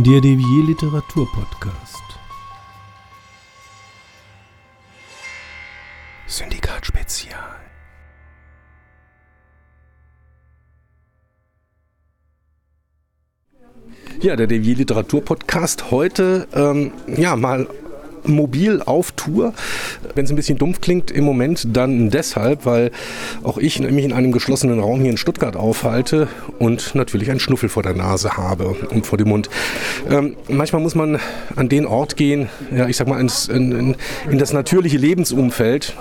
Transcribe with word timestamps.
Der 0.00 0.20
Devier 0.20 0.64
Literaturpodcast. 0.64 2.04
Syndikat 6.28 6.86
Spezial. 6.86 7.56
Ja, 14.20 14.36
der 14.36 14.46
Devier 14.46 14.76
Literaturpodcast 14.76 15.90
heute 15.90 16.46
ähm, 16.54 16.92
ja 17.08 17.34
mal 17.34 17.66
mobil 18.24 18.82
auf 18.84 19.12
Tour. 19.12 19.52
Wenn 20.14 20.24
es 20.24 20.30
ein 20.30 20.36
bisschen 20.36 20.58
dumpf 20.58 20.80
klingt 20.80 21.10
im 21.10 21.24
Moment, 21.24 21.66
dann 21.72 22.10
deshalb, 22.10 22.66
weil 22.66 22.90
auch 23.42 23.58
ich 23.58 23.78
mich 23.80 24.04
in 24.04 24.12
einem 24.12 24.32
geschlossenen 24.32 24.80
Raum 24.80 25.00
hier 25.00 25.10
in 25.10 25.16
Stuttgart 25.16 25.56
aufhalte 25.56 26.28
und 26.58 26.94
natürlich 26.94 27.30
einen 27.30 27.40
Schnuffel 27.40 27.68
vor 27.68 27.82
der 27.82 27.94
Nase 27.94 28.36
habe 28.36 28.68
und 28.90 29.06
vor 29.06 29.18
dem 29.18 29.28
Mund. 29.28 29.48
Ähm, 30.10 30.36
manchmal 30.48 30.82
muss 30.82 30.94
man 30.94 31.18
an 31.56 31.68
den 31.68 31.86
Ort 31.86 32.16
gehen, 32.16 32.48
ja, 32.74 32.88
ich 32.88 32.96
sag 32.96 33.08
mal, 33.08 33.20
ins, 33.20 33.48
in, 33.48 33.72
in, 33.72 33.96
in 34.30 34.38
das 34.38 34.52
natürliche 34.52 34.98
Lebensumfeld 34.98 35.94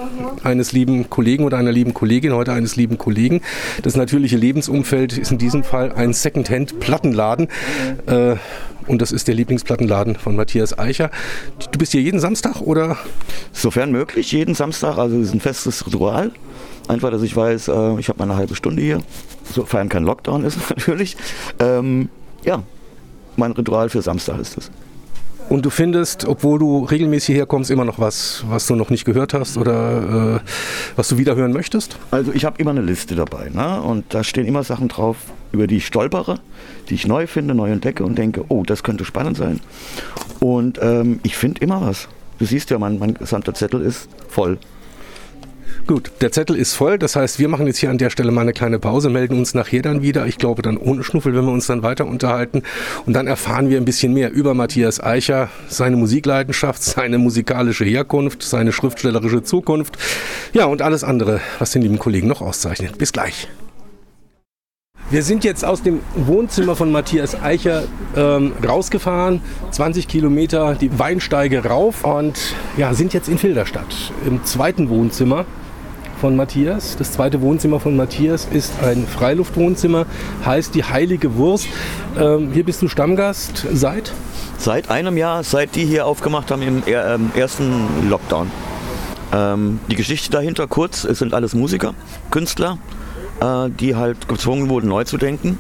eines 0.44 0.72
lieben 0.72 1.10
Kollegen 1.10 1.44
oder 1.44 1.58
einer 1.58 1.72
lieben 1.72 1.94
Kollegin, 1.94 2.34
heute 2.34 2.54
eines 2.54 2.76
lieben 2.76 2.98
Kollegen. 2.98 3.42
Das 3.84 3.96
natürliche 3.96 4.38
Lebensumfeld 4.38 5.18
ist 5.18 5.32
in 5.32 5.38
diesem 5.38 5.64
Fall 5.64 5.92
ein 5.92 6.14
Secondhand-Plattenladen. 6.14 7.48
Äh, 8.06 8.36
und 8.88 9.02
das 9.02 9.12
ist 9.12 9.28
der 9.28 9.36
Lieblingsplattenladen 9.36 10.16
von 10.16 10.36
Matthias 10.36 10.78
Eicher. 10.78 11.12
Du 11.72 11.78
bist 11.78 11.92
hier 11.92 12.02
jeden 12.02 12.20
Samstag 12.20 12.62
oder? 12.62 12.98
Sofern 13.52 13.92
möglich, 13.92 14.32
jeden 14.32 14.56
Samstag. 14.56 14.98
Also 14.98 15.18
es 15.18 15.28
ist 15.28 15.34
ein 15.34 15.42
festes 15.42 15.86
Ritual. 15.86 16.32
Einfach, 16.88 17.12
dass 17.12 17.22
ich 17.22 17.36
weiß, 17.36 17.68
äh, 17.68 18.00
ich 18.00 18.08
habe 18.10 18.20
meine 18.20 18.36
halbe 18.36 18.56
Stunde 18.56 18.82
hier. 18.82 19.00
Sofern 19.54 19.90
kein 19.90 20.04
Lockdown 20.04 20.46
ist 20.46 20.58
natürlich. 20.70 21.18
Ähm, 21.60 22.10
ja, 22.44 22.64
mein 23.36 23.52
Ritual 23.52 23.90
für 23.90 24.02
Samstag 24.02 24.40
ist 24.40 24.58
das. 24.58 24.72
Und 25.50 25.66
du 25.66 25.70
findest, 25.70 26.26
obwohl 26.26 26.60
du 26.60 26.84
regelmäßig 26.84 27.36
herkommst, 27.36 27.72
immer 27.72 27.86
noch 27.86 28.00
was, 28.00 28.44
was 28.50 28.68
du 28.68 28.76
noch 28.76 28.90
nicht 28.90 29.06
gehört 29.06 29.34
hast 29.34 29.58
oder 29.58 30.36
äh, 30.36 30.50
was 30.98 31.08
du 31.08 31.18
wieder 31.18 31.36
hören 31.38 31.54
möchtest? 31.54 31.98
Also 32.12 32.34
ich 32.34 32.44
habe 32.44 32.60
immer 32.62 32.72
eine 32.72 32.82
Liste 32.82 33.16
dabei 33.16 33.50
ne? 33.50 33.82
und 33.82 34.14
da 34.14 34.26
stehen 34.26 34.46
immer 34.46 34.64
Sachen 34.64 34.90
drauf, 34.90 35.18
über 35.54 35.68
die 35.68 35.78
ich 35.78 35.88
stolpere, 35.88 36.40
die 36.90 36.96
ich 36.96 37.08
neu 37.08 37.28
finde, 37.28 37.56
neu 37.56 37.72
entdecke 37.72 38.04
und 38.04 38.18
denke, 38.18 38.44
oh, 38.50 38.64
das 38.64 38.84
könnte 38.84 39.06
spannend 39.06 39.38
sein. 39.38 39.62
Und 40.42 40.80
ähm, 40.82 41.22
ich 41.24 41.38
finde 41.38 41.62
immer 41.62 41.80
was. 41.80 42.10
Du 42.40 42.46
siehst 42.46 42.70
ja, 42.70 42.78
mein, 42.78 43.00
mein 43.00 43.14
gesamter 43.14 43.54
Zettel 43.54 43.82
ist 43.82 44.10
voll. 44.28 44.60
Gut, 45.88 46.12
der 46.20 46.34
Zettel 46.34 46.58
ist 46.58 46.74
voll. 46.74 46.98
Das 46.98 47.16
heißt, 47.16 47.40
wir 47.40 47.48
machen 47.48 47.66
jetzt 47.66 47.78
hier 47.78 47.90
an 47.90 47.98
der 47.98 48.10
Stelle 48.10 48.34
mal 48.34 48.42
eine 48.42 48.52
kleine 48.52 48.78
Pause, 48.78 49.10
melden 49.10 49.40
uns 49.40 49.54
nachher 49.54 49.82
dann 49.82 50.02
wieder. 50.02 50.26
Ich 50.26 50.38
glaube 50.38 50.62
dann 50.62 50.76
ohne 50.76 51.02
Schnuffel, 51.02 51.34
wenn 51.34 51.46
wir 51.46 51.54
uns 51.54 51.68
dann 51.68 51.82
weiter 51.82 52.06
unterhalten. 52.06 52.64
Und 53.06 53.14
dann 53.14 53.26
erfahren 53.26 53.70
wir 53.70 53.78
ein 53.78 53.86
bisschen 53.86 54.14
mehr 54.14 54.30
über 54.34 54.54
Matthias 54.54 55.02
Eicher, 55.02 55.50
seine 55.70 55.96
Musikleidenschaft, 55.96 56.84
seine 56.84 57.18
musikalische 57.20 57.86
Herkunft, 57.86 58.44
seine 58.44 58.74
schriftstellerische 58.74 59.44
Zukunft. 59.44 59.98
Ja, 60.52 60.66
und 60.66 60.82
alles 60.82 61.06
andere, 61.06 61.40
was 61.58 61.72
den 61.72 61.84
lieben 61.84 62.00
Kollegen 62.00 62.28
noch 62.28 62.42
auszeichnet. 62.42 62.98
Bis 62.98 63.14
gleich. 63.14 63.48
Wir 65.10 65.24
sind 65.24 65.46
jetzt 65.46 65.64
aus 65.64 65.84
dem 65.84 66.02
Wohnzimmer 66.16 66.76
von 66.76 66.92
Matthias 66.92 67.42
Eicher 67.42 67.84
ähm, 68.14 68.52
rausgefahren, 68.68 69.40
20 69.72 70.10
Kilometer 70.10 70.76
die 70.76 71.00
Weinsteige 71.00 71.64
rauf 71.64 72.04
und 72.04 72.38
ja, 72.76 72.94
sind 72.94 73.14
jetzt 73.14 73.30
in 73.30 73.38
Filderstadt 73.38 74.12
im 74.26 74.44
zweiten 74.44 74.90
Wohnzimmer 74.90 75.46
von 76.20 76.36
Matthias. 76.36 76.98
Das 76.98 77.12
zweite 77.12 77.42
Wohnzimmer 77.42 77.80
von 77.80 77.96
Matthias 77.96 78.48
ist 78.52 78.74
ein 78.84 79.06
Freiluftwohnzimmer, 79.08 80.06
heißt 80.46 80.76
die 80.76 80.84
Heilige 80.84 81.36
Wurst. 81.36 81.68
Ähm, 82.20 82.52
hier 82.52 82.64
bist 82.64 82.82
du 82.82 82.88
Stammgast 82.88 83.66
seit? 83.74 84.12
Seit 84.58 84.90
einem 84.90 85.18
Jahr, 85.18 85.44
seit 85.44 85.76
die 85.76 85.86
hier 85.86 86.06
aufgemacht 86.06 86.52
haben 86.52 86.62
im 86.62 86.84
ähm, 86.88 87.32
ersten 87.36 88.10
Lockdown. 88.10 88.52
Ähm, 89.34 89.80
die 89.90 89.96
Geschichte 89.96 90.32
dahinter 90.32 90.68
kurz, 90.68 91.04
es 91.04 91.20
sind 91.20 91.34
alles 91.34 91.54
Musiker, 91.54 91.94
Künstler, 92.32 92.78
äh, 93.40 93.70
die 93.70 93.96
halt 93.96 94.28
gezwungen 94.28 94.70
wurden, 94.70 94.88
neu 94.88 95.04
zu 95.04 95.18
denken. 95.18 95.58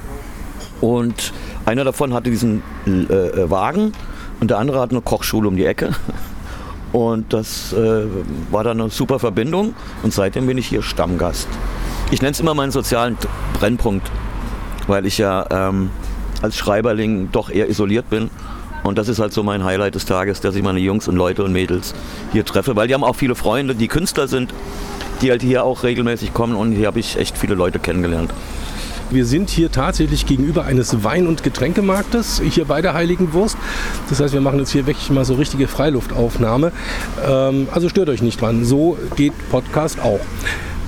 Und 0.81 1.33
einer 1.65 1.83
davon 1.83 2.13
hatte 2.13 2.29
diesen 2.29 2.63
äh, 2.85 2.91
äh 3.13 3.49
Wagen 3.49 3.93
und 4.39 4.51
der 4.51 4.59
andere 4.59 4.79
hatte 4.79 4.91
eine 4.91 5.01
Kochschule 5.01 5.47
um 5.47 5.55
die 5.55 5.65
Ecke. 5.65 5.91
Und 6.97 7.31
das 7.31 7.73
äh, 7.73 8.05
war 8.49 8.63
dann 8.63 8.81
eine 8.81 8.89
super 8.89 9.19
Verbindung 9.19 9.75
und 10.01 10.11
seitdem 10.11 10.47
bin 10.47 10.57
ich 10.57 10.65
hier 10.65 10.81
Stammgast. 10.81 11.47
Ich 12.09 12.23
nenne 12.23 12.31
es 12.31 12.39
immer 12.39 12.55
meinen 12.55 12.71
sozialen 12.71 13.15
Brennpunkt, 13.53 14.09
weil 14.87 15.05
ich 15.05 15.19
ja 15.19 15.45
ähm, 15.51 15.91
als 16.41 16.57
Schreiberling 16.57 17.29
doch 17.31 17.51
eher 17.51 17.69
isoliert 17.69 18.09
bin. 18.09 18.31
Und 18.83 18.97
das 18.97 19.09
ist 19.09 19.19
halt 19.19 19.31
so 19.31 19.43
mein 19.43 19.63
Highlight 19.63 19.93
des 19.93 20.05
Tages, 20.05 20.41
dass 20.41 20.55
ich 20.55 20.63
meine 20.63 20.79
Jungs 20.79 21.07
und 21.07 21.15
Leute 21.15 21.43
und 21.43 21.51
Mädels 21.51 21.93
hier 22.31 22.43
treffe, 22.43 22.75
weil 22.75 22.87
die 22.87 22.95
haben 22.95 23.03
auch 23.03 23.15
viele 23.15 23.35
Freunde, 23.35 23.75
die 23.75 23.87
Künstler 23.87 24.27
sind, 24.27 24.51
die 25.21 25.29
halt 25.29 25.43
hier 25.43 25.65
auch 25.65 25.83
regelmäßig 25.83 26.33
kommen 26.33 26.55
und 26.55 26.71
hier 26.71 26.87
habe 26.87 26.99
ich 26.99 27.19
echt 27.19 27.37
viele 27.37 27.53
Leute 27.53 27.77
kennengelernt. 27.77 28.31
Wir 29.09 29.25
sind 29.25 29.49
hier 29.49 29.71
tatsächlich 29.71 30.25
gegenüber 30.25 30.65
eines 30.65 31.03
Wein- 31.03 31.27
und 31.27 31.41
Getränkemarktes, 31.41 32.41
hier 32.49 32.65
bei 32.65 32.81
der 32.81 32.93
Heiligen 32.93 33.31
Wurst. 33.31 33.57
Das 34.09 34.19
heißt, 34.19 34.33
wir 34.33 34.41
machen 34.41 34.59
jetzt 34.59 34.71
hier 34.71 34.85
wirklich 34.85 35.09
mal 35.09 35.23
so 35.23 35.35
richtige 35.35 35.67
Freiluftaufnahme. 35.67 36.73
Ähm, 37.25 37.67
also 37.71 37.87
stört 37.87 38.09
euch 38.09 38.21
nicht 38.21 38.41
dran. 38.41 38.65
So 38.65 38.97
geht 39.15 39.31
Podcast 39.49 39.99
auch. 40.01 40.19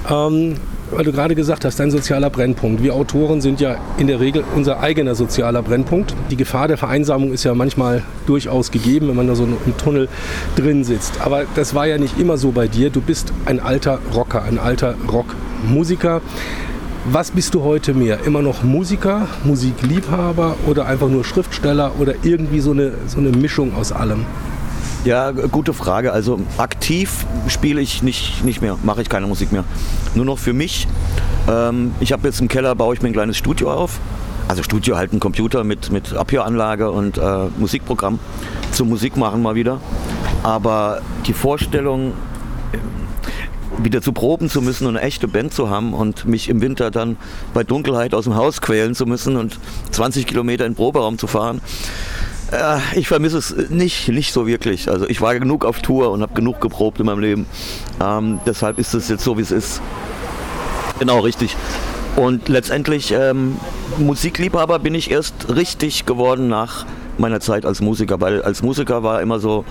Ähm, 0.09 0.57
weil 0.91 1.05
du 1.05 1.11
gerade 1.11 1.35
gesagt 1.35 1.65
hast, 1.65 1.79
dein 1.79 1.91
sozialer 1.91 2.29
Brennpunkt. 2.29 2.83
Wir 2.83 2.93
Autoren 2.95 3.41
sind 3.41 3.61
ja 3.61 3.77
in 3.97 4.07
der 4.07 4.19
Regel 4.19 4.43
unser 4.55 4.81
eigener 4.81 5.15
sozialer 5.15 5.61
Brennpunkt. 5.61 6.13
Die 6.31 6.35
Gefahr 6.35 6.67
der 6.67 6.77
Vereinsamung 6.77 7.31
ist 7.31 7.43
ja 7.43 7.53
manchmal 7.53 8.03
durchaus 8.25 8.71
gegeben, 8.71 9.07
wenn 9.07 9.15
man 9.15 9.27
da 9.27 9.35
so 9.35 9.43
im 9.43 9.77
Tunnel 9.77 10.09
drin 10.55 10.83
sitzt. 10.83 11.21
Aber 11.21 11.43
das 11.55 11.75
war 11.75 11.87
ja 11.87 11.97
nicht 11.97 12.19
immer 12.19 12.37
so 12.37 12.51
bei 12.51 12.67
dir. 12.67 12.89
Du 12.89 13.01
bist 13.01 13.31
ein 13.45 13.59
alter 13.59 13.99
Rocker, 14.13 14.43
ein 14.43 14.57
alter 14.57 14.95
Rockmusiker. 15.09 16.21
Was 17.05 17.31
bist 17.31 17.53
du 17.53 17.63
heute 17.63 17.93
mehr? 17.93 18.25
Immer 18.25 18.41
noch 18.41 18.61
Musiker, 18.61 19.27
Musikliebhaber 19.45 20.57
oder 20.67 20.85
einfach 20.85 21.07
nur 21.07 21.23
Schriftsteller 21.23 21.93
oder 21.97 22.13
irgendwie 22.23 22.59
so 22.59 22.71
eine, 22.71 22.91
so 23.07 23.19
eine 23.19 23.29
Mischung 23.29 23.73
aus 23.73 23.91
allem? 23.91 24.25
Ja, 25.05 25.31
gute 25.31 25.73
Frage. 25.73 26.11
Also 26.11 26.41
aktiv 26.57 27.25
spiele 27.47 27.79
ich 27.79 28.03
nicht, 28.03 28.43
nicht 28.43 28.61
mehr, 28.61 28.77
mache 28.83 29.01
ich 29.01 29.09
keine 29.09 29.27
Musik 29.27 29.53
mehr. 29.53 29.63
Nur 30.13 30.25
noch 30.25 30.37
für 30.37 30.51
mich. 30.51 30.87
Ähm, 31.49 31.93
ich 32.01 32.11
habe 32.11 32.27
jetzt 32.27 32.41
im 32.41 32.49
Keller, 32.49 32.75
baue 32.75 32.93
ich 32.95 33.01
mir 33.01 33.07
ein 33.07 33.13
kleines 33.13 33.37
Studio 33.37 33.71
auf. 33.71 33.99
Also 34.49 34.61
Studio 34.61 34.97
halt 34.97 35.13
ein 35.13 35.21
Computer 35.21 35.63
mit, 35.63 35.91
mit 35.91 36.13
Abhöranlage 36.13 36.91
und 36.91 37.17
äh, 37.17 37.21
Musikprogramm 37.57 38.19
zum 38.71 38.89
Musik 38.89 39.15
machen 39.15 39.41
mal 39.41 39.55
wieder. 39.55 39.79
Aber 40.43 41.01
die 41.25 41.33
Vorstellung, 41.33 42.11
wieder 43.83 44.01
zu 44.01 44.11
proben 44.11 44.49
zu 44.49 44.61
müssen 44.61 44.87
und 44.87 44.97
eine 44.97 45.05
echte 45.05 45.27
Band 45.27 45.53
zu 45.53 45.69
haben 45.69 45.93
und 45.93 46.25
mich 46.25 46.49
im 46.49 46.61
Winter 46.61 46.91
dann 46.91 47.17
bei 47.53 47.63
Dunkelheit 47.63 48.13
aus 48.13 48.25
dem 48.25 48.35
Haus 48.35 48.61
quälen 48.61 48.95
zu 48.95 49.05
müssen 49.05 49.35
und 49.35 49.59
20 49.91 50.27
Kilometer 50.27 50.65
in 50.65 50.71
den 50.71 50.77
Proberaum 50.77 51.17
zu 51.17 51.27
fahren. 51.27 51.61
Äh, 52.51 52.79
ich 52.95 53.07
vermisse 53.07 53.37
es 53.37 53.55
nicht, 53.69 54.09
nicht 54.09 54.33
so 54.33 54.47
wirklich. 54.47 54.89
Also 54.89 55.07
ich 55.07 55.21
war 55.21 55.37
genug 55.37 55.65
auf 55.65 55.81
Tour 55.81 56.11
und 56.11 56.21
habe 56.21 56.33
genug 56.33 56.61
geprobt 56.61 56.99
in 56.99 57.05
meinem 57.05 57.19
Leben. 57.19 57.45
Ähm, 58.01 58.39
deshalb 58.45 58.79
ist 58.79 58.93
es 58.93 59.07
jetzt 59.07 59.23
so, 59.23 59.37
wie 59.37 59.41
es 59.41 59.51
ist. 59.51 59.81
Genau, 60.99 61.19
richtig. 61.19 61.55
Und 62.15 62.49
letztendlich 62.49 63.11
ähm, 63.11 63.57
Musikliebhaber 63.97 64.79
bin 64.79 64.95
ich 64.95 65.11
erst 65.11 65.55
richtig 65.55 66.05
geworden 66.05 66.47
nach 66.47 66.85
meiner 67.17 67.39
Zeit 67.39 67.65
als 67.65 67.81
Musiker, 67.81 68.19
weil 68.19 68.41
als 68.41 68.63
Musiker 68.63 69.03
war 69.03 69.21
immer 69.21 69.39
so, 69.39 69.63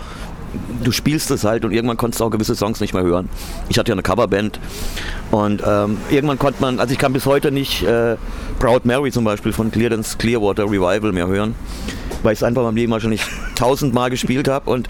du 0.82 0.92
spielst 0.92 1.30
es 1.30 1.44
halt 1.44 1.64
und 1.64 1.72
irgendwann 1.72 1.96
konntest 1.96 2.20
du 2.20 2.24
auch 2.24 2.30
gewisse 2.30 2.54
Songs 2.54 2.80
nicht 2.80 2.94
mehr 2.94 3.02
hören. 3.02 3.28
Ich 3.68 3.78
hatte 3.78 3.90
ja 3.90 3.94
eine 3.94 4.02
Coverband 4.02 4.60
und 5.30 5.62
ähm, 5.66 5.98
irgendwann 6.10 6.38
konnte 6.38 6.60
man, 6.60 6.80
also 6.80 6.92
ich 6.92 6.98
kann 6.98 7.12
bis 7.12 7.26
heute 7.26 7.50
nicht 7.50 7.82
äh, 7.82 8.16
Proud 8.58 8.84
Mary 8.84 9.12
zum 9.12 9.24
Beispiel 9.24 9.52
von 9.52 9.70
Clearance 9.70 10.16
Clearwater 10.18 10.64
Revival 10.64 11.12
mehr 11.12 11.26
hören, 11.26 11.54
weil 12.22 12.32
ich 12.32 12.38
es 12.38 12.42
einfach 12.42 12.62
beim 12.62 12.76
Leben 12.76 12.92
wahrscheinlich 12.92 13.22
tausendmal 13.54 14.10
gespielt 14.10 14.48
habe 14.48 14.70
und 14.70 14.88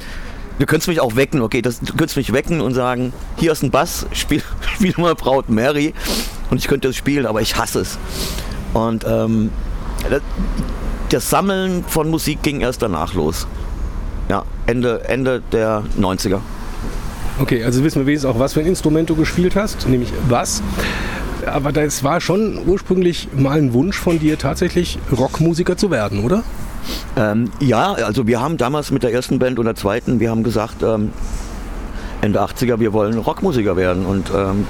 du 0.59 0.67
könntest 0.67 0.89
mich 0.89 1.01
auch 1.01 1.17
wecken, 1.17 1.43
okay, 1.43 1.63
das, 1.63 1.81
du 1.81 1.93
könntest 1.95 2.17
mich 2.17 2.33
wecken 2.33 2.61
und 2.61 2.75
sagen, 2.75 3.13
hier 3.37 3.53
ist 3.53 3.63
ein 3.63 3.71
Bass, 3.71 4.07
spiel, 4.13 4.43
spiel 4.75 4.95
mal 4.97 5.15
Proud 5.15 5.49
Mary 5.49 5.95
und 6.51 6.59
ich 6.59 6.69
könnte 6.69 6.89
es 6.89 6.97
spielen, 6.97 7.27
aber 7.27 7.41
ich 7.41 7.57
hasse 7.57 7.81
es. 7.81 7.99
Und 8.75 9.05
ähm, 9.09 9.51
das 11.09 11.31
Sammeln 11.31 11.85
von 11.85 12.11
Musik 12.11 12.43
ging 12.43 12.61
erst 12.61 12.83
danach 12.83 13.15
los. 13.15 13.47
Ja, 14.29 14.45
Ende, 14.67 15.05
Ende 15.09 15.43
der 15.53 15.83
90er. 15.99 16.41
Okay, 17.41 17.63
also 17.65 17.85
wissen 17.85 18.01
wir 18.01 18.07
wenigstens 18.07 18.31
auch, 18.31 18.39
was 18.39 18.55
für 18.55 18.61
ein 18.61 18.67
Instrument 18.67 19.09
du 19.09 19.17
gespielt 19.17 19.57
hast, 19.57 19.89
nämlich 19.89 20.13
was. 20.29 20.63
Aber 21.47 21.73
das 21.73 22.05
war 22.05 22.21
schon 22.21 22.59
ursprünglich 22.67 23.29
mal 23.35 23.59
ein 23.59 23.73
Wunsch 23.73 23.97
von 23.97 24.19
dir, 24.19 24.39
tatsächlich 24.39 24.99
Rockmusiker 25.17 25.77
zu 25.77 25.91
werden, 25.91 26.25
oder? 26.25 26.43
Ähm, 27.17 27.51
ja, 27.61 27.93
also 27.93 28.27
wir 28.27 28.41
haben 28.41 28.57
damals 28.57 28.91
mit 28.91 29.03
der 29.03 29.13
ersten 29.13 29.39
Band 29.39 29.59
und 29.59 29.65
der 29.65 29.77
zweiten, 29.77 30.21
wir 30.21 30.31
haben 30.31 30.43
gesagt, 30.43 30.83
ähm, 30.83 31.13
Ende 32.21 32.41
80er, 32.43 32.81
wir 32.81 32.93
wollen 32.93 33.17
Rockmusiker 33.19 33.77
werden 33.77 34.05
und, 34.05 34.31
ähm, 34.35 34.67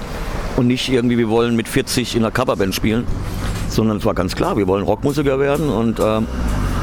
und 0.57 0.67
nicht 0.67 0.89
irgendwie, 0.91 1.17
wir 1.17 1.31
wollen 1.31 1.57
mit 1.57 1.69
40 1.69 2.17
in 2.17 2.23
einer 2.23 2.31
Coverband 2.31 2.75
spielen, 2.75 3.07
sondern 3.69 3.97
es 3.97 4.05
war 4.05 4.15
ganz 4.15 4.37
klar, 4.37 4.57
wir 4.57 4.67
wollen 4.67 4.85
Rockmusiker 4.85 5.39
werden 5.41 5.69
und 5.71 6.01
ähm, 6.01 6.27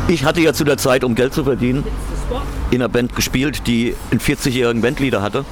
Ich 0.08 0.24
hatte 0.24 0.40
ja 0.40 0.54
zu 0.54 0.64
der 0.64 0.78
Zeit, 0.78 1.04
um 1.04 1.16
Geld 1.16 1.34
zu 1.34 1.44
verdienen, 1.44 1.84
in 2.72 2.82
einer 2.82 2.90
Band 2.90 3.16
gespielt, 3.16 3.68
die 3.68 3.96
einen 4.12 4.20
40-jährigen 4.20 4.82
Bandleader 4.82 5.22
hatte. 5.22 5.46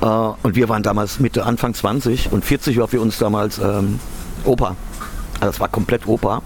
Äh, 0.00 0.06
und 0.06 0.54
wir 0.54 0.68
waren 0.68 0.82
damals 0.82 1.20
Mitte, 1.20 1.44
Anfang 1.44 1.74
20 1.74 2.32
und 2.32 2.44
40 2.44 2.78
war 2.78 2.88
für 2.88 3.00
uns 3.00 3.18
damals 3.18 3.58
ähm, 3.58 4.00
Opa. 4.44 4.76
Also 5.34 5.46
das 5.46 5.60
war 5.60 5.68
komplett 5.68 6.06
Opa. 6.06 6.42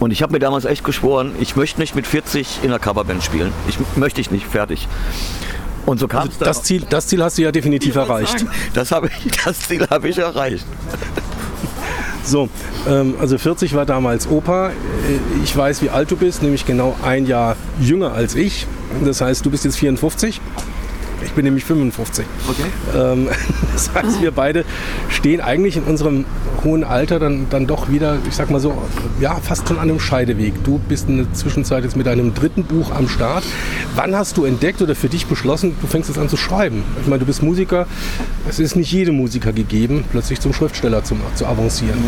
Und 0.00 0.12
ich 0.12 0.22
habe 0.22 0.32
mir 0.32 0.38
damals 0.38 0.64
echt 0.64 0.84
geschworen, 0.84 1.32
ich 1.40 1.56
möchte 1.56 1.80
nicht 1.80 1.96
mit 1.96 2.06
40 2.06 2.60
in 2.62 2.70
einer 2.70 2.78
Coverband 2.78 3.22
spielen. 3.24 3.52
Ich 3.68 3.78
möchte 3.96 4.20
ich 4.20 4.30
nicht, 4.30 4.46
fertig. 4.46 4.86
Und 5.86 5.98
so 5.98 6.06
kam 6.06 6.28
also 6.28 6.44
das 6.44 6.62
Ziel, 6.62 6.84
das 6.88 7.08
Ziel 7.08 7.22
hast 7.22 7.38
du 7.38 7.42
ja 7.42 7.50
definitiv 7.50 7.96
erreicht. 7.96 8.40
Sagen, 8.40 8.50
das, 8.74 8.92
ich, 9.24 9.32
das 9.44 9.60
Ziel 9.60 9.86
habe 9.90 10.08
ich 10.08 10.18
erreicht. 10.18 10.66
So, 12.22 12.50
ähm, 12.86 13.14
also 13.18 13.38
40 13.38 13.74
war 13.74 13.86
damals 13.86 14.28
Opa. 14.28 14.68
Äh, 14.68 14.72
ich 15.42 15.56
weiß, 15.56 15.80
wie 15.80 15.88
alt 15.88 16.10
du 16.10 16.16
bist, 16.16 16.42
nämlich 16.42 16.66
genau 16.66 16.94
ein 17.02 17.26
Jahr 17.26 17.56
jünger 17.80 18.12
als 18.12 18.34
ich. 18.34 18.66
Das 19.04 19.20
heißt, 19.20 19.44
du 19.44 19.50
bist 19.50 19.64
jetzt 19.64 19.76
54. 19.78 20.40
Ich 21.24 21.32
bin 21.32 21.44
nämlich 21.44 21.64
55. 21.64 22.24
Okay. 22.48 22.62
Ähm, 22.96 23.28
das 23.72 23.92
heißt, 23.92 24.22
wir 24.22 24.30
beide 24.30 24.64
stehen 25.08 25.40
eigentlich 25.40 25.76
in 25.76 25.84
unserem 25.84 26.24
hohen 26.64 26.84
Alter 26.84 27.18
dann, 27.18 27.46
dann 27.50 27.66
doch 27.66 27.90
wieder, 27.90 28.18
ich 28.28 28.34
sag 28.34 28.50
mal 28.50 28.60
so, 28.60 28.82
ja, 29.20 29.36
fast 29.36 29.68
schon 29.68 29.78
an 29.78 29.88
einem 29.88 30.00
Scheideweg. 30.00 30.64
Du 30.64 30.78
bist 30.78 31.08
in 31.08 31.18
der 31.18 31.32
Zwischenzeit 31.32 31.84
jetzt 31.84 31.96
mit 31.96 32.06
deinem 32.06 32.34
dritten 32.34 32.64
Buch 32.64 32.90
am 32.90 33.08
Start. 33.08 33.44
Wann 33.94 34.14
hast 34.16 34.36
du 34.36 34.44
entdeckt 34.44 34.82
oder 34.82 34.94
für 34.94 35.08
dich 35.08 35.26
beschlossen, 35.26 35.76
du 35.80 35.86
fängst 35.86 36.08
jetzt 36.08 36.18
an 36.18 36.28
zu 36.28 36.36
schreiben? 36.36 36.84
Ich 37.00 37.06
meine, 37.06 37.20
du 37.20 37.26
bist 37.26 37.42
Musiker. 37.42 37.86
Es 38.48 38.58
ist 38.58 38.76
nicht 38.76 38.92
jedem 38.92 39.16
Musiker 39.16 39.52
gegeben, 39.52 40.04
plötzlich 40.10 40.40
zum 40.40 40.52
Schriftsteller 40.52 41.04
zu, 41.04 41.16
zu 41.34 41.46
avancieren. 41.46 41.98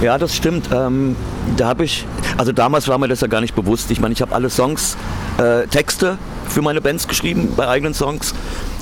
Ja, 0.00 0.06
ja 0.06 0.18
das 0.18 0.34
stimmt. 0.34 0.68
Ähm, 0.72 1.16
da 1.56 1.68
habe 1.68 1.84
ich, 1.84 2.06
also 2.36 2.52
damals 2.52 2.88
war 2.88 2.98
mir 2.98 3.08
das 3.08 3.20
ja 3.20 3.28
gar 3.28 3.40
nicht 3.40 3.54
bewusst. 3.54 3.90
Ich 3.90 4.00
meine, 4.00 4.12
ich 4.12 4.22
habe 4.22 4.34
alle 4.34 4.50
Songs, 4.50 4.96
äh, 5.38 5.66
Texte 5.66 6.18
für 6.48 6.62
meine 6.62 6.80
Bands 6.80 7.08
geschrieben, 7.08 7.52
bei 7.56 7.68
eigenen 7.68 7.94
Songs. 7.94 8.34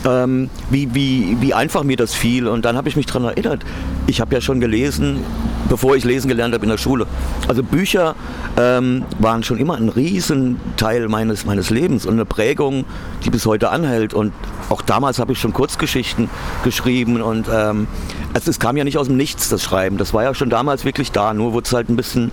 Ähm, 0.06 0.50
wie, 0.70 0.94
wie, 0.94 1.37
wie 1.40 1.55
einfach 1.55 1.82
mir 1.82 1.96
das 1.96 2.12
fiel. 2.14 2.46
Und 2.46 2.64
dann 2.64 2.76
habe 2.76 2.88
ich 2.88 2.96
mich 2.96 3.06
daran 3.06 3.25
erinnert. 3.25 3.64
Ich 4.06 4.20
habe 4.20 4.34
ja 4.34 4.40
schon 4.43 4.61
gelesen, 4.61 5.20
bevor 5.69 5.96
ich 5.96 6.05
lesen 6.05 6.28
gelernt 6.28 6.52
habe 6.55 6.64
in 6.64 6.70
der 6.70 6.78
Schule. 6.78 7.06
Also 7.49 7.62
Bücher 7.62 8.14
ähm, 8.58 9.05
waren 9.19 9.43
schon 9.43 9.56
immer 9.58 9.76
ein 9.76 9.88
Riesenteil 9.88 11.08
meines, 11.08 11.46
meines 11.46 11.70
Lebens 11.70 12.05
und 12.05 12.14
eine 12.14 12.26
Prägung, 12.26 12.84
die 13.25 13.31
bis 13.31 13.46
heute 13.46 13.70
anhält. 13.70 14.12
Und 14.12 14.32
auch 14.69 14.82
damals 14.82 15.19
habe 15.19 15.32
ich 15.32 15.38
schon 15.38 15.55
Kurzgeschichten 15.55 16.28
geschrieben 16.64 17.22
und 17.22 17.46
ähm, 17.52 17.87
also 18.34 18.50
es 18.50 18.58
kam 18.58 18.76
ja 18.76 18.82
nicht 18.82 18.98
aus 18.98 19.06
dem 19.06 19.16
Nichts, 19.16 19.48
das 19.48 19.62
Schreiben. 19.62 19.96
Das 19.96 20.12
war 20.12 20.25
ja 20.25 20.34
schon 20.34 20.50
damals 20.50 20.84
wirklich 20.84 21.12
da, 21.12 21.32
nur 21.32 21.52
wurde 21.52 21.66
es 21.66 21.72
halt 21.72 21.88
ein 21.88 21.96
bisschen 21.96 22.32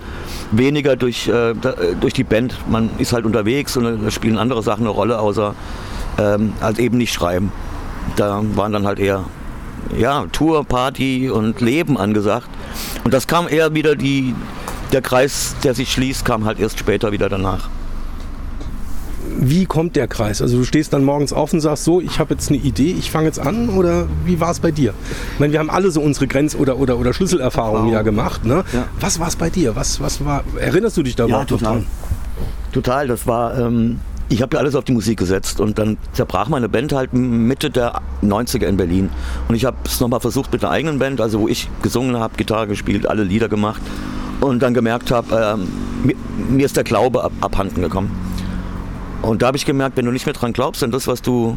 weniger 0.50 0.96
durch, 0.96 1.28
äh, 1.28 1.54
durch 2.00 2.12
die 2.12 2.24
Band. 2.24 2.56
Man 2.68 2.90
ist 2.98 3.12
halt 3.12 3.24
unterwegs 3.24 3.76
und 3.76 4.04
da 4.04 4.10
spielen 4.10 4.36
andere 4.36 4.62
Sachen 4.64 4.82
eine 4.82 4.90
Rolle, 4.90 5.20
außer 5.20 5.54
ähm, 6.18 6.54
als 6.60 6.80
eben 6.80 6.98
nicht 6.98 7.12
schreiben. 7.12 7.52
Da 8.16 8.42
waren 8.56 8.72
dann 8.72 8.84
halt 8.84 8.98
eher 8.98 9.24
ja, 9.96 10.26
Tour, 10.32 10.64
Party 10.64 11.30
und 11.30 11.60
Leben 11.60 11.96
angesagt. 11.96 12.48
Und 13.04 13.14
das 13.14 13.28
kam 13.28 13.46
eher 13.48 13.74
wieder 13.74 13.94
die, 13.94 14.34
der 14.90 15.02
Kreis, 15.02 15.54
der 15.62 15.74
sich 15.74 15.92
schließt, 15.92 16.24
kam 16.24 16.44
halt 16.44 16.58
erst 16.58 16.80
später 16.80 17.12
wieder 17.12 17.28
danach. 17.28 17.68
Wie 19.38 19.66
kommt 19.66 19.96
der 19.96 20.08
Kreis? 20.08 20.42
Also 20.42 20.58
du 20.58 20.64
stehst 20.64 20.92
dann 20.92 21.04
morgens 21.04 21.32
auf 21.32 21.52
und 21.52 21.60
sagst 21.60 21.84
so, 21.84 22.00
ich 22.00 22.18
habe 22.18 22.34
jetzt 22.34 22.50
eine 22.50 22.58
Idee, 22.58 22.94
ich 22.98 23.10
fange 23.10 23.26
jetzt 23.26 23.38
an 23.38 23.68
oder 23.70 24.06
wie 24.24 24.40
war 24.40 24.50
es 24.50 24.60
bei 24.60 24.70
dir? 24.70 24.94
Ich 25.34 25.40
meine, 25.40 25.52
wir 25.52 25.60
haben 25.60 25.70
alle 25.70 25.90
so 25.90 26.00
unsere 26.00 26.26
Grenz- 26.26 26.54
oder, 26.54 26.78
oder, 26.78 26.98
oder 26.98 27.12
Schlüsselerfahrungen 27.12 27.86
wow. 27.86 27.92
ja 27.92 28.02
gemacht. 28.02 28.44
Ne? 28.44 28.64
Ja. 28.72 28.86
Was 29.00 29.20
war 29.20 29.28
es 29.28 29.36
bei 29.36 29.50
dir? 29.50 29.76
Was, 29.76 30.00
was 30.00 30.24
war, 30.24 30.44
erinnerst 30.58 30.96
du 30.96 31.02
dich 31.02 31.16
da 31.16 31.26
ja, 31.26 31.44
total. 31.44 31.74
dran? 31.74 31.86
Total, 32.72 33.06
das 33.06 33.26
war, 33.26 33.58
ähm, 33.58 34.00
ich 34.28 34.40
habe 34.40 34.56
ja 34.56 34.60
alles 34.60 34.74
auf 34.74 34.84
die 34.84 34.92
Musik 34.92 35.18
gesetzt 35.18 35.60
und 35.60 35.78
dann 35.78 35.98
zerbrach 36.12 36.48
meine 36.48 36.68
Band 36.68 36.92
halt 36.92 37.12
Mitte 37.12 37.70
der 37.70 38.00
90er 38.22 38.66
in 38.66 38.76
Berlin. 38.76 39.10
Und 39.48 39.54
ich 39.54 39.64
habe 39.64 39.76
es 39.84 40.00
nochmal 40.00 40.20
versucht 40.20 40.52
mit 40.52 40.64
einer 40.64 40.72
eigenen 40.72 40.98
Band, 40.98 41.20
also 41.20 41.40
wo 41.40 41.48
ich 41.48 41.68
gesungen 41.82 42.18
habe, 42.18 42.34
Gitarre 42.36 42.66
gespielt, 42.66 43.06
alle 43.06 43.24
Lieder 43.24 43.48
gemacht 43.48 43.82
und 44.40 44.60
dann 44.62 44.74
gemerkt 44.74 45.10
habe, 45.10 45.56
ähm, 45.58 45.68
mir, 46.02 46.16
mir, 46.48 46.66
ist 46.66 46.76
der 46.76 46.84
Glaube 46.84 47.24
ab, 47.24 47.32
abhanden 47.40 47.82
gekommen. 47.82 48.10
Und 49.22 49.42
da 49.42 49.46
habe 49.46 49.56
ich 49.56 49.64
gemerkt, 49.64 49.96
wenn 49.96 50.04
du 50.04 50.12
nicht 50.12 50.26
mehr 50.26 50.34
dran 50.34 50.52
glaubst, 50.52 50.82
an 50.82 50.90
das, 50.90 51.06
was 51.06 51.22
du, 51.22 51.56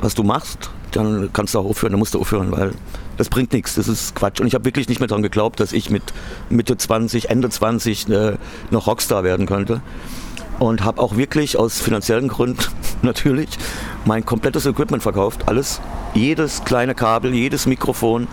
was 0.00 0.14
du 0.14 0.22
machst, 0.22 0.70
dann 0.92 1.30
kannst 1.32 1.54
du 1.54 1.58
auch 1.58 1.66
aufhören, 1.66 1.92
dann 1.92 1.98
musst 1.98 2.14
du 2.14 2.20
aufhören, 2.20 2.50
weil 2.52 2.72
das 3.18 3.28
bringt 3.28 3.52
nichts, 3.52 3.74
das 3.74 3.86
ist 3.86 4.14
Quatsch. 4.14 4.40
Und 4.40 4.46
ich 4.46 4.54
habe 4.54 4.64
wirklich 4.64 4.88
nicht 4.88 4.98
mehr 4.98 5.08
daran 5.08 5.22
geglaubt, 5.22 5.60
dass 5.60 5.72
ich 5.72 5.90
mit 5.90 6.02
Mitte 6.48 6.76
20, 6.76 7.28
Ende 7.28 7.50
20 7.50 8.08
äh, 8.08 8.36
noch 8.70 8.86
Rockstar 8.86 9.24
werden 9.24 9.46
könnte 9.46 9.82
und 10.58 10.84
habe 10.84 11.02
auch 11.02 11.16
wirklich 11.16 11.58
aus 11.58 11.80
finanziellen 11.80 12.28
Gründen 12.28 12.64
natürlich 13.02 13.48
mein 14.04 14.24
komplettes 14.24 14.64
Equipment 14.64 15.02
verkauft. 15.02 15.48
Alles, 15.48 15.80
jedes 16.14 16.64
kleine 16.64 16.94
Kabel, 16.94 17.34
jedes 17.34 17.66
Mikrofon, 17.66 18.26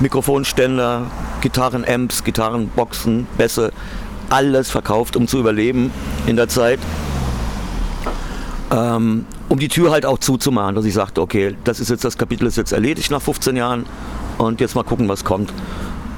Mikrofonständer, 0.00 1.10
Gitarrenamps, 1.42 2.24
Gitarrenboxen, 2.24 3.26
Bässe, 3.36 3.70
alles 4.30 4.70
verkauft, 4.70 5.16
um 5.16 5.26
zu 5.26 5.38
überleben 5.38 5.92
in 6.26 6.36
der 6.36 6.48
Zeit. 6.48 6.78
Ähm, 8.72 9.26
um 9.48 9.58
die 9.58 9.68
Tür 9.68 9.90
halt 9.90 10.06
auch 10.06 10.18
zuzumachen, 10.18 10.76
dass 10.76 10.84
ich 10.84 10.94
sagte, 10.94 11.20
okay, 11.20 11.56
das 11.64 11.80
ist 11.80 11.90
jetzt 11.90 12.04
das 12.04 12.16
Kapitel 12.16 12.46
ist 12.46 12.56
jetzt 12.56 12.72
erledigt 12.72 13.10
nach 13.10 13.20
15 13.20 13.56
Jahren 13.56 13.86
und 14.38 14.60
jetzt 14.60 14.74
mal 14.74 14.84
gucken, 14.84 15.08
was 15.08 15.24
kommt. 15.24 15.52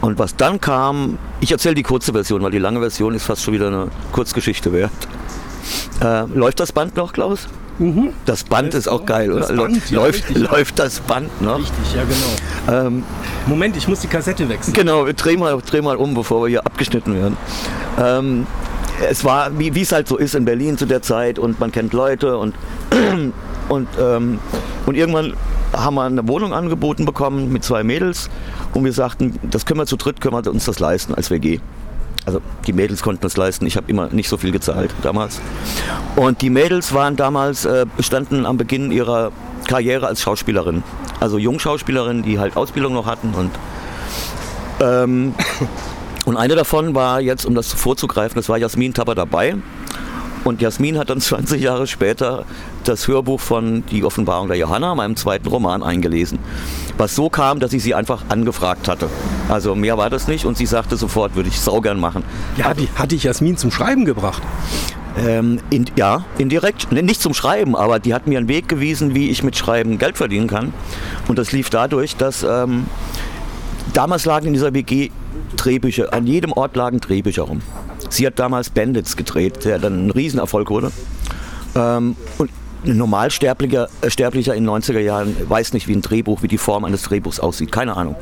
Und 0.03 0.19
was 0.19 0.37
dann 0.37 0.61
kam, 0.61 1.19
ich 1.41 1.53
erzähle 1.53 1.77
die 1.77 1.83
kurze 1.83 2.13
Version, 2.13 2.43
weil 2.43 2.51
die 2.51 2.59
lange 2.59 2.81
Version 2.81 3.15
ist 3.15 3.25
fast 3.25 3.43
schon 3.43 3.55
wieder 3.55 3.69
eine 3.69 3.89
Kurzgeschichte 4.11 4.73
wert. 4.73 4.91
Äh, 6.03 6.25
läuft 6.35 6.61
das 6.61 6.73
Band 6.73 6.97
noch, 6.97 7.13
Klaus? 7.13 7.49
Mhm. 7.79 8.13
Das 8.27 8.45
Band 8.45 8.75
ist 8.75 8.89
auch 8.89 9.07
geil, 9.07 9.33
oder? 9.33 9.47
Band, 9.47 9.91
ja, 9.91 9.97
läuft, 9.97 10.29
richtig, 10.29 10.51
läuft 10.51 10.79
das 10.79 11.01
Band 11.01 11.41
noch? 11.41 11.59
Richtig, 11.59 11.95
ja 11.95 12.03
genau. 12.03 12.87
Ähm, 12.87 13.03
Moment, 13.47 13.77
ich 13.77 13.89
muss 13.89 14.01
die 14.01 14.09
Kassette 14.09 14.49
wechseln. 14.49 14.75
Genau, 14.75 15.07
dreh 15.07 15.37
mal, 15.37 15.57
dreh 15.65 15.81
mal 15.81 15.97
um, 15.97 16.15
bevor 16.15 16.43
wir 16.43 16.49
hier 16.49 16.67
abgeschnitten 16.67 17.15
werden. 17.15 17.37
Ähm, 17.99 18.47
es 19.09 19.25
war, 19.25 19.59
wie 19.59 19.81
es 19.81 19.93
halt 19.93 20.09
so 20.09 20.17
ist 20.17 20.35
in 20.35 20.45
Berlin 20.45 20.79
zu 20.79 20.87
der 20.87 21.03
Zeit 21.03 21.39
und 21.39 21.61
man 21.61 21.73
kennt 21.73 21.93
Leute 21.93 22.39
und, 22.39 22.55
und, 23.69 23.89
ähm, 24.01 24.39
und 24.87 24.97
irgendwann 24.97 25.35
haben 25.73 25.95
wir 25.95 26.05
eine 26.05 26.27
Wohnung 26.29 26.53
angeboten 26.53 27.05
bekommen 27.05 27.53
mit 27.53 27.65
zwei 27.65 27.83
Mädels 27.83 28.29
und 28.75 28.85
wir 28.85 28.93
sagten, 28.93 29.39
das 29.43 29.67
können 29.67 29.81
wir 29.81 29.87
zu 29.87 29.97
dritt, 29.97 30.21
können 30.21 30.35
wir 30.35 30.51
uns 30.51 30.65
das 30.65 30.79
leisten 30.79 31.15
als 31.15 31.31
WG. 31.31 31.61
Also 32.25 32.41
die 32.67 32.73
Mädels 32.73 33.03
konnten 33.03 33.23
das 33.23 33.37
leisten. 33.37 33.67
Ich 33.67 33.77
habe 33.77 33.91
immer 33.91 34.09
nicht 34.11 34.29
so 34.29 34.37
viel 34.37 34.53
gezahlt 34.53 34.95
damals. 35.03 35.41
Und 36.15 36.41
die 36.41 36.51
Mädels 36.51 36.95
waren 36.95 37.17
damals, 37.17 37.65
äh, 37.65 37.87
standen 37.99 38.47
am 38.47 38.59
Beginn 38.59 38.93
ihrer 38.93 39.33
Karriere 39.67 40.07
als 40.07 40.23
Schauspielerin. 40.23 40.85
Also 41.19 41.39
Jungschauspielerinnen, 41.39 42.23
die 42.23 42.39
halt 42.39 42.57
Ausbildung 42.57 42.95
noch 42.95 43.07
hatten. 43.07 43.35
Und, 43.35 43.51
ähm, 44.81 45.35
und 46.25 46.37
eine 46.37 46.55
davon 46.55 46.95
war 46.95 47.21
jetzt, 47.21 47.45
um 47.45 47.55
das 47.55 47.73
vorzugreifen, 47.73 48.37
das 48.37 48.49
war 48.49 48.59
Jasmin 48.59 48.95
Tapper 48.95 49.15
dabei. 49.15 49.57
Und 50.45 50.61
Jasmin 50.61 50.99
hat 50.99 51.11
dann 51.11 51.21
20 51.21 51.61
Jahre 51.63 51.87
später 51.87 52.45
das 52.85 53.07
Hörbuch 53.07 53.41
von 53.41 53.85
Die 53.91 54.05
Offenbarung 54.05 54.49
der 54.49 54.57
Johanna, 54.57 54.95
meinem 54.95 55.17
zweiten 55.17 55.49
Roman, 55.49 55.83
eingelesen. 55.83 56.39
Was 56.99 57.15
so 57.15 57.31
kam, 57.31 57.61
dass 57.61 57.73
ich 57.73 57.83
sie 57.83 57.95
einfach 57.95 58.25
angefragt 58.29 58.89
hatte. 58.89 59.09
Also 59.49 59.75
mehr 59.75 59.99
war 59.99 60.11
das 60.11 60.29
nicht 60.29 60.45
und 60.45 60.57
sie 60.57 60.67
sagte 60.67 60.97
sofort, 60.97 61.37
würde 61.37 61.49
ich 61.49 61.61
saugern 61.61 62.01
machen. 62.01 62.25
Ja, 62.57 62.67
hat, 62.67 62.79
hat 62.97 63.13
dich 63.13 63.25
Jasmin 63.25 63.57
zum 63.57 63.71
Schreiben 63.71 64.05
gebracht? 64.05 64.43
Ähm, 65.17 65.61
in, 65.71 65.87
ja, 65.97 66.25
indirekt. 66.39 66.91
Nicht 66.91 67.21
zum 67.21 67.35
Schreiben, 67.35 67.77
aber 67.77 67.99
die 67.99 68.15
hat 68.15 68.27
mir 68.27 68.39
einen 68.39 68.49
Weg 68.49 68.69
gewiesen, 68.69 69.15
wie 69.15 69.31
ich 69.31 69.43
mit 69.43 69.57
Schreiben 69.57 69.99
Geld 69.99 70.17
verdienen 70.17 70.49
kann. 70.49 70.73
Und 71.29 71.39
das 71.39 71.53
lief 71.53 71.71
dadurch, 71.71 72.17
dass 72.17 72.43
ähm, 72.43 72.87
damals 73.93 74.25
lagen 74.25 74.49
in 74.49 74.53
dieser 74.53 74.75
WG 74.75 75.11
Drehbücher, 75.57 76.13
an 76.13 76.27
jedem 76.27 76.53
Ort 76.53 76.77
lagen 76.77 77.01
Drehbücher 77.01 77.43
rum. 77.43 77.61
Sie 78.09 78.27
hat 78.27 78.39
damals 78.39 78.71
Bandits 78.71 79.17
gedreht, 79.17 79.65
der 79.65 79.79
dann 79.79 80.07
ein 80.07 80.11
Riesenerfolg 80.11 80.71
wurde. 80.71 80.93
Ähm, 81.75 82.17
und 82.39 82.51
ein 82.85 82.97
Normalsterblicher 82.97 83.89
äh, 84.01 84.11
Sterblicher 84.11 84.55
in 84.55 84.65
den 84.65 84.71
90er 84.71 84.99
Jahren 84.99 85.37
weiß 85.49 85.73
nicht, 85.73 85.89
wie 85.89 85.95
ein 85.95 86.03
Drehbuch, 86.03 86.43
wie 86.43 86.49
die 86.49 86.59
Form 86.59 86.85
eines 86.85 87.03
Drehbuchs 87.03 87.39
aussieht. 87.39 87.71
Keine 87.71 87.97
Ahnung. 87.97 88.17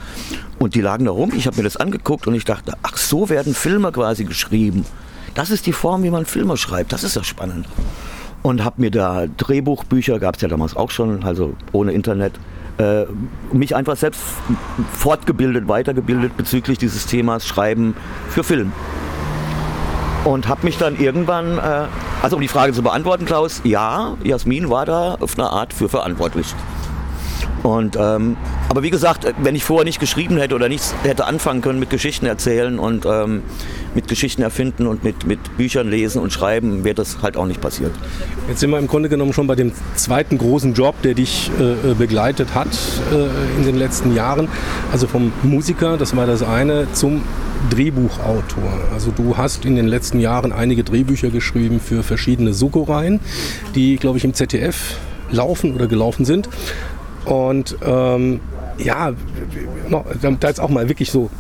Und 0.59 0.75
die 0.75 0.81
lagen 0.81 1.07
da 1.07 1.13
rum, 1.13 1.33
ich 1.35 1.47
habe 1.47 1.57
mir 1.57 1.63
das 1.63 1.77
angeguckt 1.77 2.27
und 2.27 2.35
ich 2.35 2.45
dachte, 2.45 2.75
ach, 2.83 2.97
so 2.97 3.29
werden 3.29 3.55
Filme 3.55 3.93
quasi 3.93 4.25
geschrieben. 4.25 4.85
Das 5.35 5.51
ist 5.51 5.67
die 5.67 5.73
Form, 5.73 6.03
wie 6.03 6.11
man 6.11 6.27
Filme 6.27 6.57
schreibt. 6.57 6.93
Das 6.93 7.05
ist 7.05 7.17
ja 7.17 7.25
spannend. 7.25 7.67
Und 8.43 8.65
habe 8.65 8.81
mir 8.81 8.91
da 8.91 9.27
Drehbuchbücher, 9.27 10.19
gab 10.19 10.37
es 10.37 10.43
ja 10.43 10.49
damals 10.49 10.77
auch 10.77 10.91
schon, 10.91 11.25
also 11.25 11.55
ohne 11.73 11.93
Internet, 11.93 12.39
äh, 12.81 13.07
mich 13.53 13.77
einfach 13.77 13.97
selbst 13.97 14.23
fortgebildet, 14.93 15.69
weitergebildet 15.69 16.37
bezüglich 16.37 16.79
dieses 16.79 17.07
Themas 17.07 17.47
Schreiben 17.47 17.95
für 18.31 18.43
Film 18.43 18.73
und 20.25 20.49
habe 20.49 20.65
mich 20.65 20.79
dann 20.79 20.99
irgendwann, 20.99 21.59
äh, 21.59 21.87
also 22.23 22.37
um 22.37 22.43
die 22.43 22.49
Frage 22.49 22.73
zu 22.73 22.83
beantworten, 22.83 23.25
Klaus, 23.25 23.61
ja, 23.65 24.17
Jasmin 24.23 24.71
war 24.71 24.87
da 24.87 25.17
auf 25.21 25.39
eine 25.39 25.51
Art 25.51 25.73
für 25.73 25.89
verantwortlich. 25.89 26.55
Und, 27.63 27.97
ähm, 28.01 28.37
aber 28.69 28.83
wie 28.83 28.91
gesagt, 28.91 29.27
wenn 29.43 29.55
ich 29.55 29.65
vorher 29.65 29.85
nicht 29.85 30.01
geschrieben 30.01 30.39
hätte 30.39 30.55
oder 30.55 30.69
nichts 30.69 30.95
hätte 31.03 31.27
anfangen 31.27 31.61
können 31.61 31.79
mit 31.79 31.91
Geschichten 31.91 32.27
erzählen 32.27 32.79
und 32.79 33.07
ähm, 33.07 33.43
mit 33.95 34.09
Geschichten 34.09 34.43
erfinden 34.43 34.87
und 34.87 35.05
mit, 35.05 35.27
mit 35.27 35.57
Büchern 35.57 35.89
lesen 35.89 36.23
und 36.23 36.33
schreiben, 36.33 36.85
wäre 36.85 36.95
das 36.95 37.19
halt 37.23 37.37
auch 37.37 37.47
nicht 37.47 37.61
passiert. 37.61 37.93
Jetzt 38.49 38.61
sind 38.61 38.71
wir 38.71 38.79
im 38.79 38.87
Grunde 38.87 39.09
genommen 39.09 39.33
schon 39.33 39.47
bei 39.47 39.57
dem 39.57 39.73
zweiten 39.95 40.39
großen 40.39 40.75
Job, 40.75 41.01
der 41.03 41.15
dich 41.15 41.51
äh, 41.59 41.95
begleitet 41.95 42.55
hat 42.55 42.69
äh, 43.13 43.59
in 43.59 43.65
den 43.65 43.77
letzten 43.77 44.15
Jahren. 44.15 44.49
Also 44.93 45.07
vom 45.07 45.33
Musiker, 45.43 45.97
das 45.97 46.17
war 46.17 46.27
das 46.27 46.43
eine, 46.43 46.91
zum 46.93 47.23
Drehbuchautor. 47.69 48.73
Also 48.93 49.11
du 49.11 49.37
hast 49.37 49.67
in 49.67 49.77
den 49.77 49.87
letzten 49.87 50.19
Jahren 50.19 50.53
einige 50.53 50.83
Drehbücher 50.83 51.29
geschrieben 51.29 51.79
für 51.81 52.03
verschiedene 52.03 52.55
Soko-Reihen, 52.55 53.21
die, 53.75 53.97
glaube 53.97 54.17
ich, 54.17 54.25
im 54.25 54.33
ZDF 54.33 54.97
laufen 55.31 55.75
oder 55.75 55.87
gelaufen 55.87 56.25
sind. 56.25 56.49
Und 57.25 57.77
ähm, 57.85 58.41
ja, 58.79 59.13
da 60.21 60.49
jetzt 60.49 60.61
auch 60.61 60.71
mal 60.71 60.89
wirklich 60.89 61.11
so, 61.11 61.31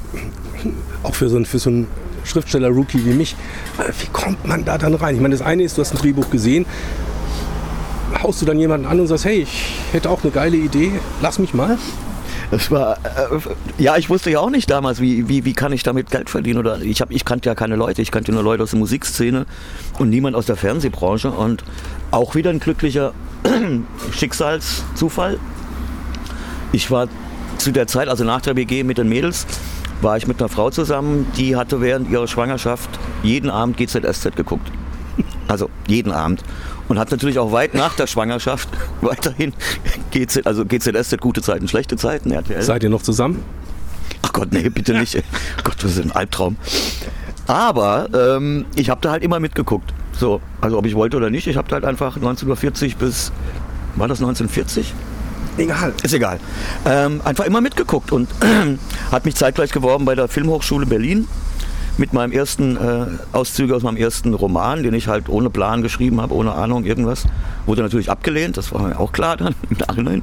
auch 1.02 1.14
für 1.14 1.28
so, 1.28 1.36
ein, 1.36 1.46
für 1.46 1.58
so 1.58 1.70
einen 1.70 1.86
Schriftsteller-Rookie 2.24 3.04
wie 3.04 3.14
mich, 3.14 3.34
äh, 3.78 3.90
wie 4.00 4.08
kommt 4.12 4.46
man 4.46 4.64
da 4.64 4.78
dann 4.78 4.94
rein? 4.94 5.14
Ich 5.14 5.20
meine, 5.20 5.34
das 5.34 5.44
eine 5.44 5.62
ist, 5.62 5.78
du 5.78 5.82
hast 5.82 5.94
ein 5.94 5.98
Drehbuch 5.98 6.30
gesehen, 6.30 6.66
haust 8.22 8.42
du 8.42 8.46
dann 8.46 8.58
jemanden 8.58 8.86
an 8.86 9.00
und 9.00 9.06
sagst, 9.06 9.24
hey, 9.24 9.42
ich 9.42 9.72
hätte 9.92 10.10
auch 10.10 10.22
eine 10.22 10.32
geile 10.32 10.56
Idee, 10.56 10.92
lass 11.22 11.38
mich 11.38 11.54
mal. 11.54 11.78
Das 12.50 12.70
war, 12.70 12.96
äh, 13.04 13.38
ja, 13.78 13.96
ich 13.96 14.10
wusste 14.10 14.30
ja 14.30 14.40
auch 14.40 14.50
nicht 14.50 14.68
damals, 14.70 15.00
wie, 15.00 15.28
wie, 15.28 15.44
wie 15.44 15.52
kann 15.52 15.72
ich 15.72 15.84
damit 15.84 16.10
Geld 16.10 16.28
verdienen. 16.28 16.58
Oder 16.58 16.80
ich, 16.80 17.00
hab, 17.00 17.12
ich 17.12 17.24
kannte 17.24 17.48
ja 17.48 17.54
keine 17.54 17.76
Leute, 17.76 18.02
ich 18.02 18.10
kannte 18.10 18.32
nur 18.32 18.42
Leute 18.42 18.64
aus 18.64 18.70
der 18.70 18.78
Musikszene 18.80 19.46
und 19.98 20.10
niemand 20.10 20.34
aus 20.34 20.46
der 20.46 20.56
Fernsehbranche. 20.56 21.30
Und 21.30 21.62
auch 22.10 22.34
wieder 22.34 22.50
ein 22.50 22.58
glücklicher 22.58 23.12
Schicksalszufall. 24.12 25.38
Ich 26.72 26.90
war 26.90 27.08
zu 27.58 27.72
der 27.72 27.86
Zeit, 27.86 28.08
also 28.08 28.24
nach 28.24 28.40
der 28.40 28.56
WG 28.56 28.84
mit 28.84 28.98
den 28.98 29.08
Mädels, 29.08 29.46
war 30.02 30.16
ich 30.16 30.26
mit 30.26 30.40
einer 30.40 30.48
Frau 30.48 30.70
zusammen, 30.70 31.26
die 31.36 31.56
hatte 31.56 31.80
während 31.80 32.08
ihrer 32.08 32.26
Schwangerschaft 32.26 32.88
jeden 33.22 33.50
Abend 33.50 33.76
GZSZ 33.76 34.34
geguckt. 34.34 34.70
Also 35.48 35.68
jeden 35.86 36.12
Abend. 36.12 36.42
Und 36.88 36.98
hat 36.98 37.10
natürlich 37.10 37.38
auch 37.38 37.52
weit 37.52 37.74
nach 37.74 37.94
der 37.94 38.06
Schwangerschaft 38.06 38.68
weiterhin 39.00 39.52
GZ, 40.10 40.46
also 40.46 40.64
GZSZ 40.64 41.20
gute 41.20 41.42
Zeiten, 41.42 41.68
schlechte 41.68 41.96
Zeiten, 41.96 42.30
RTL. 42.30 42.62
Seid 42.62 42.82
ihr 42.82 42.90
noch 42.90 43.02
zusammen? 43.02 43.42
Ach 44.22 44.32
Gott, 44.32 44.52
nee, 44.52 44.68
bitte 44.68 44.94
nicht. 44.94 45.14
Gott, 45.64 45.76
das 45.82 45.96
ist 45.96 46.04
ein 46.04 46.12
Albtraum. 46.12 46.56
Aber 47.46 48.08
ähm, 48.14 48.64
ich 48.76 48.90
habe 48.90 49.00
da 49.00 49.10
halt 49.10 49.22
immer 49.22 49.40
mitgeguckt. 49.40 49.92
So, 50.12 50.40
also 50.60 50.78
ob 50.78 50.86
ich 50.86 50.94
wollte 50.94 51.16
oder 51.16 51.30
nicht, 51.30 51.46
ich 51.46 51.56
habe 51.56 51.68
da 51.68 51.74
halt 51.74 51.84
einfach 51.84 52.16
1940 52.16 52.96
bis, 52.96 53.32
war 53.96 54.08
das 54.08 54.18
1940? 54.18 54.94
Egal. 55.56 55.92
Ist 56.02 56.14
egal. 56.14 56.40
Ähm, 56.86 57.20
einfach 57.24 57.44
immer 57.44 57.60
mitgeguckt 57.60 58.12
und 58.12 58.28
hat 59.12 59.24
mich 59.24 59.34
zeitgleich 59.34 59.72
geworben 59.72 60.04
bei 60.04 60.14
der 60.14 60.28
Filmhochschule 60.28 60.86
Berlin 60.86 61.28
mit 61.98 62.12
meinem 62.12 62.32
ersten 62.32 62.76
äh, 62.76 63.06
Auszüge 63.32 63.74
aus 63.74 63.82
meinem 63.82 63.96
ersten 63.96 64.32
Roman, 64.32 64.82
den 64.82 64.94
ich 64.94 65.08
halt 65.08 65.28
ohne 65.28 65.50
Plan 65.50 65.82
geschrieben 65.82 66.20
habe, 66.20 66.34
ohne 66.34 66.52
Ahnung, 66.52 66.84
irgendwas. 66.84 67.24
Wurde 67.66 67.82
natürlich 67.82 68.10
abgelehnt, 68.10 68.56
das 68.56 68.72
war 68.72 68.82
mir 68.82 68.98
auch 68.98 69.12
klar 69.12 69.36
dann 69.36 69.54
im 69.68 69.76
Nachhinein. 69.76 70.22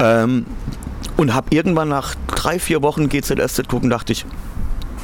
Ähm, 0.00 0.46
und 1.16 1.34
habe 1.34 1.54
irgendwann 1.54 1.88
nach 1.88 2.14
drei, 2.26 2.58
vier 2.58 2.82
Wochen 2.82 3.08
GZSZ 3.08 3.68
gucken, 3.68 3.90
dachte 3.90 4.12
ich, 4.12 4.24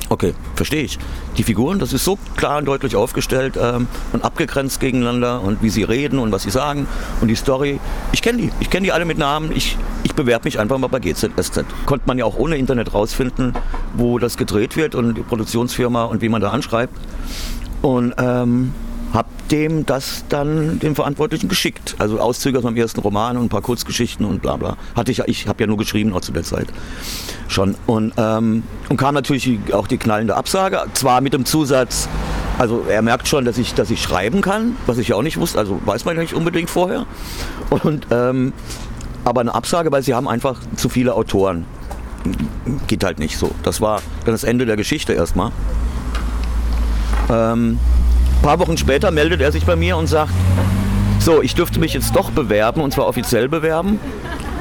Okay, 0.08 0.34
verstehe 0.54 0.82
ich. 0.82 0.98
Die 1.36 1.42
Figuren, 1.42 1.80
das 1.80 1.92
ist 1.92 2.04
so 2.04 2.16
klar 2.36 2.58
und 2.58 2.66
deutlich 2.66 2.94
aufgestellt 2.94 3.58
ähm, 3.60 3.88
und 4.12 4.25
abgegrenzt 4.25 4.78
gegeneinander 4.78 5.40
und 5.42 5.62
wie 5.62 5.70
sie 5.70 5.82
reden 5.82 6.20
und 6.20 6.30
was 6.30 6.44
sie 6.44 6.50
sagen 6.50 6.86
und 7.20 7.28
die 7.28 7.34
Story. 7.34 7.80
Ich 8.12 8.22
kenne 8.22 8.38
die, 8.38 8.52
ich 8.60 8.70
kenne 8.70 8.84
die 8.84 8.92
alle 8.92 9.04
mit 9.04 9.18
Namen. 9.18 9.50
Ich, 9.50 9.76
ich 10.04 10.14
bewerbe 10.14 10.44
mich 10.44 10.60
einfach 10.60 10.78
mal 10.78 10.86
bei 10.86 11.00
GZSZ. 11.00 11.64
Konnte 11.86 12.06
man 12.06 12.18
ja 12.18 12.25
auch 12.25 12.36
ohne 12.36 12.56
Internet 12.56 12.94
rausfinden, 12.94 13.54
wo 13.94 14.18
das 14.20 14.36
gedreht 14.36 14.76
wird 14.76 14.94
und 14.94 15.14
die 15.14 15.22
Produktionsfirma 15.22 16.04
und 16.04 16.22
wie 16.22 16.28
man 16.28 16.40
da 16.40 16.50
anschreibt. 16.50 16.94
Und 17.82 18.14
ähm, 18.18 18.72
habe 19.16 19.28
dem 19.50 19.87
das 19.87 20.25
dann 20.28 20.78
dem 20.78 20.94
Verantwortlichen 20.94 21.49
geschickt. 21.49 21.96
Also 21.99 22.20
Auszüge 22.20 22.58
aus 22.58 22.64
meinem 22.64 22.76
ersten 22.76 23.00
Roman 23.00 23.37
und 23.37 23.46
ein 23.46 23.49
paar 23.49 23.62
Kurzgeschichten 23.62 24.26
und 24.26 24.42
bla 24.42 24.56
bla. 24.56 24.76
Hatte 24.94 25.11
ich, 25.11 25.20
ich 25.20 25.49
habe 25.49 25.62
ja 25.62 25.66
nur 25.66 25.78
geschrieben 25.78 26.12
auch 26.12 26.20
zu 26.20 26.32
der 26.32 26.42
Zeit 26.42 26.68
schon. 27.49 27.76
Und, 27.87 28.12
ähm, 28.16 28.62
und 28.88 28.96
kam 28.96 29.14
natürlich 29.14 29.58
auch 29.73 29.87
die 29.87 29.99
knallende 29.99 30.37
Absage, 30.37 30.85
zwar 30.94 31.20
mit 31.20 31.32
dem 31.32 31.44
Zusatz, 31.44 32.08
also 32.58 32.85
er 32.88 33.02
merkt 33.02 33.28
schon, 33.28 33.44
dass 33.44 33.58
ich, 33.58 33.75
dass 33.75 33.90
ich 33.90 34.02
schreiben 34.02 34.40
kann, 34.40 34.76
was 34.87 34.99
ich 34.99 35.08
ja 35.08 35.16
auch 35.16 35.23
nicht 35.23 35.38
wusste, 35.38 35.58
also 35.58 35.80
weiß 35.85 36.04
man 36.04 36.16
ja 36.16 36.23
nicht 36.23 36.35
unbedingt 36.35 36.70
vorher. 36.70 37.06
Und, 37.70 38.06
ähm, 38.11 38.52
aber 39.25 39.40
eine 39.40 39.54
Absage, 39.54 39.90
weil 39.92 40.02
sie 40.02 40.14
haben 40.14 40.28
einfach 40.28 40.61
zu 40.76 40.88
viele 40.88 41.14
Autoren. 41.14 41.64
Geht 42.87 43.04
halt 43.04 43.18
nicht 43.18 43.38
so. 43.38 43.50
Das 43.62 43.80
war 43.80 44.02
dann 44.25 44.35
das 44.35 44.44
Ende 44.44 44.66
der 44.66 44.76
Geschichte 44.76 45.12
erstmal. 45.12 45.52
Ähm, 47.30 47.78
ein 48.37 48.43
paar 48.43 48.59
Wochen 48.59 48.76
später 48.76 49.11
meldet 49.11 49.40
er 49.40 49.52
sich 49.52 49.64
bei 49.64 49.76
mir 49.76 49.97
und 49.97 50.07
sagt, 50.07 50.33
so, 51.19 51.43
ich 51.43 51.55
dürfte 51.55 51.81
mich 51.81 51.95
jetzt 51.95 52.14
doch 52.14 52.31
bewerben 52.31 52.81
und 52.81 52.93
zwar 52.93 53.07
offiziell 53.07 53.49
bewerben, 53.49 53.99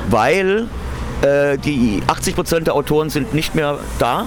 weil 0.09 0.67
äh, 1.21 1.57
die 1.57 2.01
80 2.07 2.35
Prozent 2.35 2.67
der 2.67 2.75
Autoren 2.75 3.09
sind 3.09 3.33
nicht 3.33 3.55
mehr 3.55 3.77
da, 3.99 4.25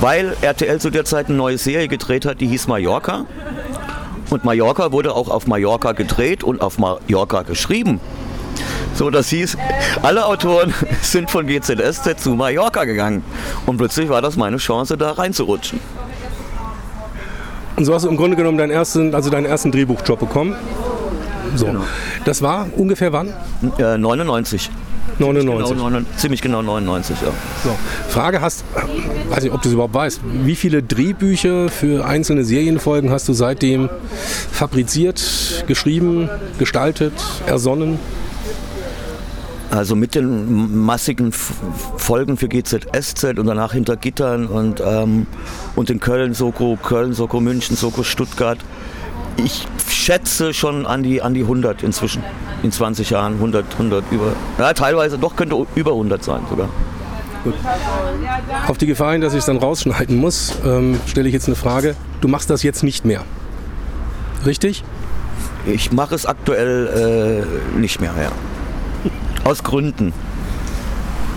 weil 0.00 0.36
RTL 0.42 0.80
zu 0.80 0.90
der 0.90 1.04
Zeit 1.04 1.28
eine 1.28 1.36
neue 1.36 1.58
Serie 1.58 1.88
gedreht 1.88 2.26
hat, 2.26 2.40
die 2.40 2.46
hieß 2.46 2.66
Mallorca. 2.68 3.24
Und 4.30 4.44
Mallorca 4.44 4.92
wurde 4.92 5.14
auch 5.14 5.28
auf 5.28 5.46
Mallorca 5.46 5.92
gedreht 5.92 6.44
und 6.44 6.60
auf 6.60 6.78
Mallorca 6.78 7.42
geschrieben. 7.42 7.98
So, 8.94 9.10
das 9.10 9.28
hieß, 9.28 9.56
alle 10.02 10.26
Autoren 10.26 10.74
sind 11.02 11.30
von 11.30 11.46
GZSZ 11.46 12.20
zu 12.20 12.30
Mallorca 12.30 12.84
gegangen. 12.84 13.22
Und 13.64 13.78
plötzlich 13.78 14.08
war 14.08 14.20
das 14.20 14.36
meine 14.36 14.58
Chance, 14.58 14.98
da 14.98 15.12
reinzurutschen. 15.12 15.80
Und 17.78 17.84
so 17.84 17.94
hast 17.94 18.04
du 18.04 18.08
im 18.08 18.16
Grunde 18.16 18.36
genommen 18.36 18.58
deinen 18.58 18.72
ersten, 18.72 19.14
also 19.14 19.30
deinen 19.30 19.46
ersten 19.46 19.70
Drehbuchjob 19.70 20.18
bekommen. 20.18 20.56
So. 21.54 21.66
Genau. 21.66 21.84
Das 22.24 22.42
war 22.42 22.66
ungefähr 22.76 23.12
wann? 23.12 23.32
Äh, 23.78 23.96
99. 23.96 24.68
99. 25.20 25.68
Ziemlich 25.68 25.92
genau, 25.92 26.00
ziemlich 26.16 26.42
genau 26.42 26.62
99, 26.62 27.16
ja. 27.22 27.28
So. 27.62 27.70
Frage 28.08 28.40
hast, 28.40 28.64
weiß 29.30 29.44
nicht, 29.44 29.52
ob 29.52 29.62
du 29.62 29.68
es 29.68 29.74
überhaupt 29.74 29.94
weißt, 29.94 30.20
wie 30.42 30.56
viele 30.56 30.82
Drehbücher 30.82 31.68
für 31.68 32.04
einzelne 32.04 32.44
Serienfolgen 32.44 33.12
hast 33.12 33.28
du 33.28 33.32
seitdem 33.32 33.88
fabriziert, 34.50 35.64
geschrieben, 35.68 36.28
gestaltet, 36.58 37.12
ersonnen? 37.46 38.00
Also 39.70 39.94
mit 39.96 40.14
den 40.14 40.84
massigen 40.84 41.32
Folgen 41.32 42.36
für 42.38 42.48
GZSZ 42.48 43.38
und 43.38 43.46
danach 43.46 43.72
hinter 43.72 43.96
Gittern 43.96 44.46
und, 44.46 44.82
ähm, 44.84 45.26
und 45.76 45.90
in 45.90 46.00
Köln, 46.00 46.32
Soko, 46.32 46.78
Köln, 46.82 47.12
Soko, 47.12 47.40
München, 47.40 47.76
Soko, 47.76 48.02
Stuttgart. 48.02 48.58
Ich 49.36 49.66
schätze 49.88 50.54
schon 50.54 50.86
an 50.86 51.02
die, 51.02 51.20
an 51.20 51.34
die 51.34 51.42
100 51.42 51.82
inzwischen. 51.82 52.24
In 52.62 52.72
20 52.72 53.10
Jahren 53.10 53.34
100, 53.34 53.66
100 53.72 54.04
über. 54.10 54.32
Ja, 54.58 54.72
teilweise 54.72 55.18
doch 55.18 55.36
könnte 55.36 55.66
über 55.74 55.92
100 55.92 56.24
sein 56.24 56.40
sogar. 56.48 56.68
Gut. 57.44 57.54
Auf 58.66 58.78
die 58.78 58.86
Gefahr 58.86 59.12
hin, 59.12 59.20
dass 59.20 59.32
ich 59.34 59.40
es 59.40 59.46
dann 59.46 59.58
rausschneiden 59.58 60.16
muss, 60.16 60.54
ähm, 60.64 60.98
stelle 61.06 61.28
ich 61.28 61.34
jetzt 61.34 61.46
eine 61.46 61.56
Frage. 61.56 61.94
Du 62.20 62.28
machst 62.28 62.50
das 62.50 62.62
jetzt 62.62 62.82
nicht 62.82 63.04
mehr. 63.04 63.22
Richtig? 64.44 64.82
Ich 65.66 65.92
mache 65.92 66.14
es 66.14 66.26
aktuell 66.26 67.44
äh, 67.76 67.78
nicht 67.78 68.00
mehr, 68.00 68.14
ja. 68.20 68.32
Aus 69.48 69.62
Gründen. 69.62 70.12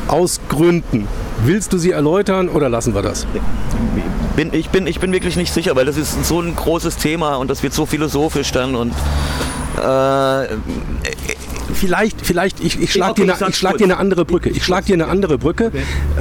Aus 0.09 0.41
Gründen. 0.49 1.07
Willst 1.45 1.71
du 1.71 1.77
sie 1.77 1.91
erläutern 1.91 2.49
oder 2.49 2.67
lassen 2.67 2.93
wir 2.93 3.01
das? 3.01 3.25
Bin, 4.35 4.53
ich, 4.53 4.69
bin, 4.69 4.85
ich 4.85 4.99
bin 4.99 5.13
wirklich 5.13 5.37
nicht 5.37 5.53
sicher, 5.53 5.77
weil 5.77 5.85
das 5.85 5.95
ist 5.95 6.25
so 6.25 6.41
ein 6.41 6.53
großes 6.53 6.97
Thema 6.97 7.35
und 7.35 7.49
das 7.49 7.63
wird 7.63 7.73
so 7.73 7.85
philosophisch 7.85 8.51
dann 8.51 8.75
und 8.75 8.91
äh, 9.77 10.47
vielleicht, 11.73 12.25
vielleicht, 12.25 12.59
ich, 12.59 12.81
ich 12.81 12.91
schlage 12.91 13.23
dir, 13.23 13.33
eine, 13.33 13.53
schlag 13.53 13.77
dir 13.77 13.85
eine 13.85 13.95
andere 13.95 14.25
Brücke. 14.25 14.49
Ich 14.49 14.65
schlage 14.65 14.87
dir 14.87 14.95
eine 14.95 15.07
andere 15.07 15.37
Brücke. 15.37 15.71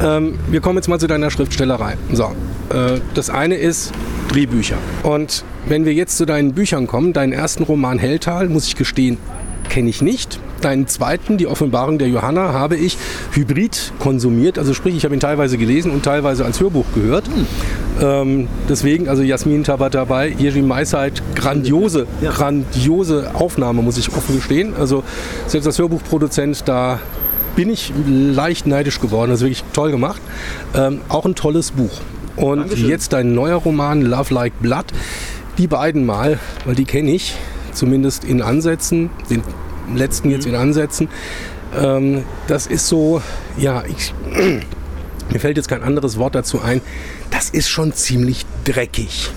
Ähm, 0.01 0.39
wir 0.49 0.61
kommen 0.61 0.77
jetzt 0.77 0.87
mal 0.87 1.01
zu 1.01 1.09
deiner 1.09 1.33
Schriftstellerei. 1.33 1.97
So, 2.13 2.37
äh, 2.73 3.01
das 3.15 3.31
eine 3.31 3.57
ist 3.57 3.91
Drehbücher. 4.29 4.77
Und 5.03 5.43
wenn 5.67 5.85
wir 5.85 5.93
jetzt 5.93 6.17
zu 6.17 6.25
deinen 6.25 6.55
Büchern 6.55 6.87
kommen, 6.87 7.13
deinen 7.13 7.33
ersten 7.33 7.65
Roman 7.65 7.99
Helltal, 7.99 8.49
muss 8.49 8.69
ich 8.69 8.77
gestehen, 8.77 9.19
kenne 9.71 9.89
ich 9.89 10.03
nicht. 10.03 10.39
Deinen 10.61 10.87
zweiten, 10.87 11.39
die 11.39 11.47
Offenbarung 11.47 11.99
der 11.99 12.09
Johanna, 12.09 12.53
habe 12.53 12.77
ich 12.77 12.99
hybrid 13.33 13.93
konsumiert. 13.99 14.59
Also 14.59 14.75
sprich, 14.75 14.95
ich 14.95 15.05
habe 15.05 15.15
ihn 15.15 15.21
teilweise 15.21 15.57
gelesen 15.57 15.91
und 15.91 16.05
teilweise 16.05 16.45
als 16.45 16.61
Hörbuch 16.61 16.85
gehört. 16.95 17.27
Hm. 17.29 17.47
Ähm, 18.03 18.49
deswegen, 18.69 19.09
also 19.09 19.23
Jasmin 19.23 19.67
war 19.67 19.89
dabei, 19.89 20.35
Jerzy 20.37 20.61
Meisheit, 20.61 21.23
grandiose, 21.35 22.07
ja. 22.21 22.31
grandiose 22.31 23.31
Aufnahme, 23.35 23.81
muss 23.81 23.97
ich 23.97 24.09
offen 24.15 24.37
gestehen. 24.37 24.75
Also 24.79 25.05
selbst 25.47 25.67
als 25.67 25.79
Hörbuchproduzent, 25.79 26.65
da 26.67 26.99
bin 27.57 27.71
ich 27.71 27.93
leicht 28.07 28.67
neidisch 28.67 29.01
geworden. 29.01 29.31
Das 29.31 29.41
ist 29.41 29.45
wirklich 29.45 29.65
toll 29.73 29.91
gemacht. 29.91 30.21
Ähm, 30.75 31.01
auch 31.09 31.25
ein 31.25 31.35
tolles 31.35 31.71
Buch. 31.71 31.93
Und 32.37 32.59
Dankeschön. 32.59 32.89
jetzt 32.89 33.13
dein 33.13 33.35
neuer 33.35 33.57
Roman 33.57 34.03
Love 34.03 34.35
Like 34.35 34.53
Blood. 34.61 34.87
Die 35.59 35.67
beiden 35.67 36.07
mal, 36.07 36.39
weil 36.65 36.75
die 36.75 36.85
kenne 36.85 37.11
ich, 37.11 37.35
zumindest 37.73 38.25
in 38.25 38.43
Ansätzen, 38.43 39.11
den 39.29 39.43
letzten 39.95 40.31
jetzt 40.31 40.47
in 40.47 40.55
Ansätzen. 40.55 41.09
Ähm, 41.79 42.25
das 42.47 42.67
ist 42.67 42.89
so, 42.89 43.23
ja, 43.57 43.85
ich, 43.87 44.15
mir 45.33 45.41
fällt 45.41 45.57
jetzt 45.57 45.69
kein 45.69 45.83
anderes 45.83 46.19
Wort 46.19 46.35
dazu 46.35 46.61
ein. 46.61 46.81
Das 47.31 47.51
ist 47.51 47.69
schon 47.69 47.93
ziemlich 47.93 48.45
dreckig. 48.65 49.31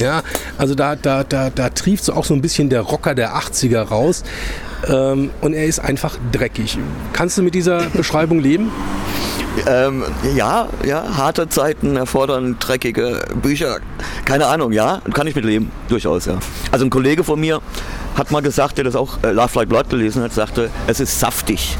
Ja, 0.00 0.22
also 0.58 0.74
da, 0.74 0.96
da, 0.96 1.24
da, 1.24 1.48
da 1.48 1.70
trieft 1.70 2.04
so 2.04 2.12
auch 2.12 2.24
so 2.24 2.34
ein 2.34 2.42
bisschen 2.42 2.68
der 2.68 2.82
Rocker 2.82 3.14
der 3.14 3.36
80er 3.36 3.82
raus. 3.82 4.24
Ähm, 4.88 5.30
und 5.40 5.54
er 5.54 5.66
ist 5.66 5.78
einfach 5.78 6.18
dreckig. 6.32 6.78
Kannst 7.12 7.38
du 7.38 7.42
mit 7.42 7.54
dieser 7.54 7.84
Beschreibung 7.90 8.40
leben? 8.40 8.70
Ähm, 9.66 10.04
ja, 10.34 10.68
ja, 10.84 11.16
harte 11.16 11.48
Zeiten 11.48 11.96
erfordern 11.96 12.56
dreckige 12.58 13.22
Bücher. 13.40 13.78
Keine 14.24 14.46
Ahnung, 14.46 14.72
ja, 14.72 15.00
kann 15.14 15.26
ich 15.26 15.34
mit 15.34 15.44
leben, 15.44 15.70
durchaus, 15.88 16.26
ja. 16.26 16.38
Also 16.70 16.84
ein 16.84 16.90
Kollege 16.90 17.24
von 17.24 17.40
mir 17.40 17.60
hat 18.16 18.30
mal 18.30 18.42
gesagt, 18.42 18.78
der 18.78 18.84
das 18.84 18.96
auch 18.96 19.22
äh, 19.22 19.32
Love 19.32 19.58
Like 19.58 19.68
Blood 19.68 19.90
gelesen 19.90 20.22
hat, 20.22 20.32
sagte, 20.32 20.70
es 20.86 21.00
ist 21.00 21.18
saftig. 21.18 21.76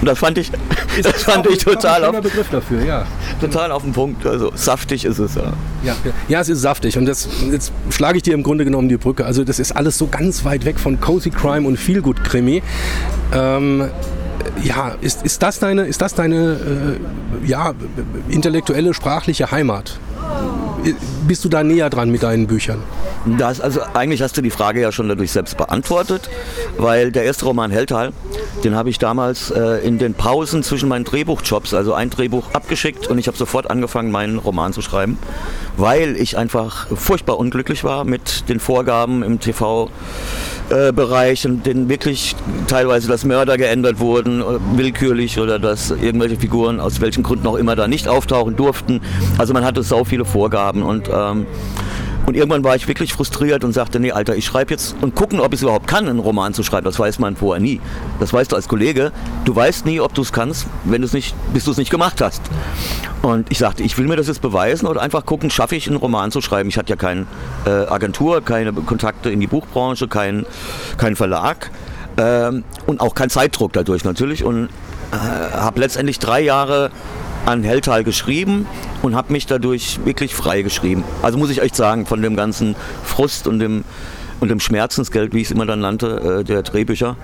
Und 0.00 0.06
das 0.06 0.18
fand 0.18 0.38
ich, 0.38 0.50
das 1.02 1.24
fand 1.24 1.46
ich 1.46 1.58
total 1.58 2.04
auf, 2.04 2.20
Begriff 2.20 2.48
dafür, 2.50 2.84
ja. 2.84 3.06
total 3.40 3.72
auf 3.72 3.82
den 3.82 3.92
Punkt. 3.92 4.24
Also 4.26 4.52
saftig 4.54 5.04
ist 5.04 5.18
es 5.18 5.34
ja. 5.34 5.52
Ja, 5.82 5.96
ja, 6.28 6.40
es 6.40 6.48
ist 6.48 6.60
saftig 6.60 6.96
und 6.98 7.06
das, 7.06 7.28
jetzt 7.50 7.72
schlage 7.90 8.18
ich 8.18 8.22
dir 8.22 8.34
im 8.34 8.42
Grunde 8.42 8.64
genommen 8.64 8.88
die 8.88 8.96
Brücke. 8.96 9.24
Also 9.24 9.44
das 9.44 9.58
ist 9.58 9.72
alles 9.72 9.98
so 9.98 10.06
ganz 10.06 10.44
weit 10.44 10.64
weg 10.64 10.78
von 10.78 11.00
Cozy 11.00 11.30
Crime 11.30 11.66
und 11.66 11.78
Feelgood 11.78 12.22
Krimi. 12.22 12.62
Ähm, 13.32 13.90
ja, 14.62 14.96
ist, 15.00 15.22
ist 15.22 15.42
das 15.42 15.58
deine, 15.58 15.86
ist 15.86 16.00
das 16.00 16.14
deine 16.14 16.98
äh, 17.44 17.46
ja, 17.46 17.74
intellektuelle, 18.28 18.94
sprachliche 18.94 19.50
Heimat? 19.50 19.98
Bist 21.26 21.44
du 21.44 21.48
da 21.48 21.64
näher 21.64 21.90
dran 21.90 22.10
mit 22.10 22.22
deinen 22.22 22.46
Büchern? 22.46 22.82
Das, 23.36 23.60
also 23.60 23.80
eigentlich 23.94 24.22
hast 24.22 24.36
du 24.36 24.42
die 24.42 24.50
Frage 24.50 24.80
ja 24.80 24.92
schon 24.92 25.08
dadurch 25.08 25.32
selbst 25.32 25.56
beantwortet, 25.56 26.30
weil 26.78 27.10
der 27.10 27.24
erste 27.24 27.44
Roman 27.46 27.70
Helltal, 27.70 28.12
den 28.64 28.74
habe 28.74 28.88
ich 28.88 28.98
damals 28.98 29.50
äh, 29.50 29.86
in 29.86 29.98
den 29.98 30.14
Pausen 30.14 30.62
zwischen 30.62 30.88
meinen 30.88 31.04
Drehbuchjobs, 31.04 31.74
also 31.74 31.94
ein 31.94 32.10
Drehbuch 32.10 32.52
abgeschickt 32.52 33.08
und 33.08 33.18
ich 33.18 33.26
habe 33.26 33.36
sofort 33.36 33.68
angefangen, 33.68 34.10
meinen 34.10 34.38
Roman 34.38 34.72
zu 34.72 34.80
schreiben, 34.80 35.18
weil 35.78 36.16
ich 36.16 36.36
einfach 36.36 36.88
furchtbar 36.94 37.38
unglücklich 37.38 37.84
war 37.84 38.04
mit 38.04 38.48
den 38.48 38.60
Vorgaben 38.60 39.22
im 39.22 39.40
TV. 39.40 39.90
Äh, 40.70 40.92
Bereich, 40.92 41.46
in 41.46 41.62
denen 41.62 41.88
wirklich 41.88 42.36
teilweise 42.66 43.08
das 43.08 43.24
Mörder 43.24 43.56
geändert 43.56 44.00
wurden, 44.00 44.42
äh, 44.42 44.44
willkürlich 44.76 45.38
oder 45.38 45.58
dass 45.58 45.90
irgendwelche 45.90 46.36
Figuren 46.36 46.78
aus 46.78 47.00
welchen 47.00 47.22
Gründen 47.22 47.46
auch 47.46 47.54
immer 47.54 47.74
da 47.74 47.88
nicht 47.88 48.06
auftauchen 48.06 48.54
durften. 48.54 49.00
Also 49.38 49.54
man 49.54 49.64
hatte 49.64 49.82
so 49.82 50.04
viele 50.04 50.26
Vorgaben 50.26 50.82
und 50.82 51.08
ähm, 51.10 51.46
und 52.28 52.34
irgendwann 52.34 52.62
war 52.62 52.76
ich 52.76 52.86
wirklich 52.86 53.14
frustriert 53.14 53.64
und 53.64 53.72
sagte, 53.72 53.98
nee, 54.00 54.12
Alter, 54.12 54.36
ich 54.36 54.44
schreibe 54.44 54.72
jetzt 54.72 54.94
und 55.00 55.14
gucken, 55.14 55.40
ob 55.40 55.54
ich 55.54 55.60
es 55.60 55.62
überhaupt 55.62 55.86
kann, 55.86 56.06
einen 56.06 56.18
Roman 56.18 56.52
zu 56.52 56.62
schreiben. 56.62 56.84
Das 56.84 56.98
weiß 56.98 57.20
man 57.20 57.36
vorher 57.36 57.58
nie. 57.58 57.80
Das 58.20 58.34
weißt 58.34 58.52
du 58.52 58.56
als 58.56 58.68
Kollege. 58.68 59.12
Du 59.46 59.56
weißt 59.56 59.86
nie, 59.86 59.98
ob 59.98 60.12
du 60.12 60.20
es 60.20 60.30
kannst, 60.30 60.66
wenn 60.84 61.00
du's 61.00 61.14
nicht, 61.14 61.34
bis 61.54 61.64
du 61.64 61.70
es 61.70 61.78
nicht 61.78 61.90
gemacht 61.90 62.20
hast. 62.20 62.42
Und 63.22 63.50
ich 63.50 63.56
sagte, 63.56 63.82
ich 63.82 63.96
will 63.96 64.06
mir 64.06 64.16
das 64.16 64.26
jetzt 64.26 64.42
beweisen 64.42 64.86
oder 64.86 65.00
einfach 65.00 65.24
gucken, 65.24 65.48
schaffe 65.48 65.74
ich 65.74 65.88
einen 65.88 65.96
Roman 65.96 66.30
zu 66.30 66.42
schreiben. 66.42 66.68
Ich 66.68 66.76
hatte 66.76 66.90
ja 66.90 66.96
keine 66.96 67.24
äh, 67.64 67.70
Agentur, 67.70 68.44
keine 68.44 68.74
Kontakte 68.74 69.30
in 69.30 69.40
die 69.40 69.46
Buchbranche, 69.46 70.06
keinen 70.06 70.44
kein 70.98 71.16
Verlag 71.16 71.70
ähm, 72.18 72.62
und 72.86 73.00
auch 73.00 73.14
kein 73.14 73.30
Zeitdruck 73.30 73.72
dadurch 73.72 74.04
natürlich. 74.04 74.44
Und 74.44 74.68
äh, 75.12 75.16
habe 75.56 75.80
letztendlich 75.80 76.18
drei 76.18 76.42
Jahre 76.42 76.90
an 77.46 77.62
Helltal 77.62 78.04
geschrieben 78.04 78.66
und 79.02 79.14
habe 79.14 79.32
mich 79.32 79.46
dadurch 79.46 80.00
wirklich 80.04 80.34
frei 80.34 80.62
geschrieben. 80.62 81.04
Also 81.22 81.38
muss 81.38 81.50
ich 81.50 81.62
echt 81.62 81.76
sagen, 81.76 82.06
von 82.06 82.20
dem 82.22 82.36
ganzen 82.36 82.76
Frust 83.04 83.46
und 83.46 83.58
dem, 83.58 83.84
und 84.40 84.48
dem 84.48 84.60
Schmerzensgeld, 84.60 85.32
wie 85.34 85.38
ich 85.38 85.46
es 85.46 85.50
immer 85.50 85.66
dann 85.66 85.80
nannte, 85.80 86.40
äh, 86.40 86.44
der 86.44 86.62
Drehbücher, 86.62 87.16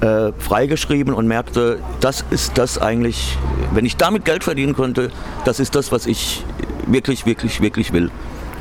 äh, 0.00 0.32
freigeschrieben 0.38 1.14
und 1.14 1.26
merkte, 1.26 1.78
das 2.00 2.24
ist 2.30 2.58
das 2.58 2.78
eigentlich, 2.78 3.36
wenn 3.72 3.84
ich 3.84 3.96
damit 3.96 4.24
Geld 4.24 4.44
verdienen 4.44 4.74
konnte, 4.74 5.10
das 5.44 5.60
ist 5.60 5.74
das, 5.74 5.92
was 5.92 6.06
ich 6.06 6.44
wirklich, 6.86 7.26
wirklich, 7.26 7.60
wirklich 7.60 7.92
will. 7.92 8.10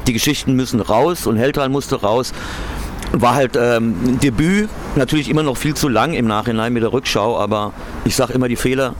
Die 0.07 0.13
Geschichten 0.13 0.55
müssen 0.55 0.79
raus 0.79 1.27
und 1.27 1.37
Helltal 1.37 1.69
musste 1.69 2.01
raus. 2.01 2.33
War 3.13 3.35
halt 3.35 3.57
ähm, 3.57 3.95
ein 4.05 4.19
Debüt, 4.19 4.69
natürlich 4.95 5.29
immer 5.29 5.43
noch 5.43 5.57
viel 5.57 5.73
zu 5.73 5.89
lang 5.89 6.13
im 6.13 6.27
Nachhinein 6.27 6.71
mit 6.71 6.81
der 6.81 6.93
Rückschau, 6.93 7.37
aber 7.37 7.73
ich 8.05 8.15
sage 8.15 8.33
immer, 8.33 8.47
die 8.47 8.55
Fehler 8.55 8.95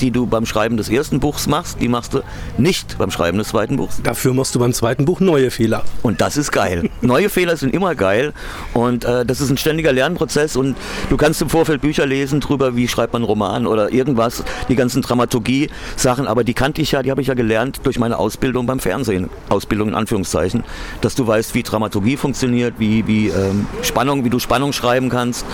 die 0.00 0.10
du 0.10 0.26
beim 0.26 0.46
Schreiben 0.46 0.76
des 0.76 0.88
ersten 0.88 1.20
Buchs 1.20 1.46
machst, 1.46 1.80
die 1.80 1.88
machst 1.88 2.14
du 2.14 2.22
nicht 2.56 2.98
beim 2.98 3.10
Schreiben 3.10 3.38
des 3.38 3.48
zweiten 3.48 3.76
Buchs. 3.76 4.00
Dafür 4.02 4.34
machst 4.34 4.54
du 4.54 4.58
beim 4.58 4.72
zweiten 4.72 5.04
Buch 5.04 5.20
neue 5.20 5.50
Fehler. 5.50 5.84
Und 6.02 6.20
das 6.20 6.36
ist 6.36 6.52
geil. 6.52 6.90
neue 7.00 7.28
Fehler 7.28 7.56
sind 7.56 7.74
immer 7.74 7.94
geil 7.94 8.32
und 8.74 9.04
äh, 9.04 9.24
das 9.24 9.40
ist 9.40 9.50
ein 9.50 9.56
ständiger 9.56 9.92
Lernprozess 9.92 10.56
und 10.56 10.76
du 11.10 11.16
kannst 11.16 11.42
im 11.42 11.48
Vorfeld 11.48 11.80
Bücher 11.80 12.06
lesen 12.06 12.40
drüber, 12.40 12.76
wie 12.76 12.88
schreibt 12.88 13.12
man 13.12 13.22
einen 13.22 13.28
Roman 13.28 13.66
oder 13.66 13.92
irgendwas, 13.92 14.44
die 14.68 14.76
ganzen 14.76 15.02
Dramaturgie-Sachen, 15.02 16.26
aber 16.26 16.44
die 16.44 16.54
kannte 16.54 16.82
ich 16.82 16.92
ja, 16.92 17.02
die 17.02 17.10
habe 17.10 17.20
ich 17.20 17.28
ja 17.28 17.34
gelernt 17.34 17.80
durch 17.84 17.98
meine 17.98 18.18
Ausbildung 18.18 18.66
beim 18.66 18.80
Fernsehen, 18.80 19.28
Ausbildung 19.48 19.88
in 19.88 19.94
Anführungszeichen, 19.94 20.64
dass 21.00 21.14
du 21.14 21.26
weißt, 21.26 21.54
wie 21.54 21.62
Dramaturgie 21.62 22.16
funktioniert, 22.16 22.74
wie, 22.78 23.06
wie 23.06 23.28
ähm, 23.28 23.66
Spannung, 23.82 24.24
wie 24.24 24.30
du 24.30 24.38
Spannung 24.38 24.72
schreiben 24.72 25.08
kannst. 25.08 25.44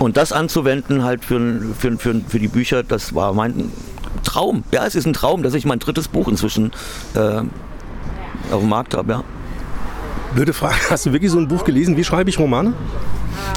Und 0.00 0.16
das 0.16 0.32
anzuwenden 0.32 1.04
halt 1.04 1.24
für, 1.24 1.60
für, 1.78 1.96
für, 1.98 2.20
für 2.26 2.38
die 2.38 2.48
Bücher, 2.48 2.82
das 2.82 3.14
war 3.14 3.34
mein 3.34 3.70
Traum. 4.24 4.64
Ja, 4.72 4.86
es 4.86 4.94
ist 4.94 5.06
ein 5.06 5.12
Traum, 5.12 5.42
dass 5.42 5.52
ich 5.52 5.66
mein 5.66 5.78
drittes 5.78 6.08
Buch 6.08 6.26
inzwischen 6.26 6.72
äh, 7.14 7.42
auf 8.50 8.60
dem 8.60 8.68
Markt 8.68 8.94
habe, 8.94 9.12
ja. 9.12 9.24
Blöde 10.34 10.54
Frage, 10.54 10.76
hast 10.88 11.04
du 11.04 11.12
wirklich 11.12 11.30
so 11.30 11.38
ein 11.38 11.48
Buch 11.48 11.64
gelesen? 11.64 11.98
Wie 11.98 12.04
schreibe 12.04 12.30
ich 12.30 12.38
Romane? 12.38 12.72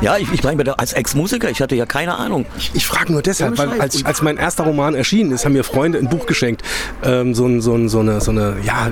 Ja, 0.02 0.18
ich, 0.18 0.32
ich 0.34 0.44
meine, 0.44 0.78
als 0.78 0.94
Ex-Musiker, 0.94 1.50
ich 1.50 1.62
hatte 1.62 1.76
ja 1.76 1.86
keine 1.86 2.18
Ahnung. 2.18 2.46
Ich, 2.58 2.72
ich 2.74 2.86
frage 2.86 3.12
nur 3.12 3.22
deshalb, 3.22 3.58
weil 3.58 3.80
als, 3.80 4.04
als 4.04 4.22
mein 4.22 4.38
erster 4.38 4.66
Roman 4.66 4.96
erschienen 4.96 5.32
ist, 5.32 5.46
haben 5.46 5.54
mir 5.54 5.64
Freunde 5.64 5.98
ein 5.98 6.10
Buch 6.10 6.26
geschenkt. 6.26 6.62
Ähm, 7.04 7.34
so, 7.34 7.46
ein, 7.46 7.62
so, 7.62 7.76
ein, 7.76 7.88
so, 7.88 8.00
eine, 8.00 8.20
so 8.20 8.32
eine, 8.32 8.58
ja, 8.64 8.92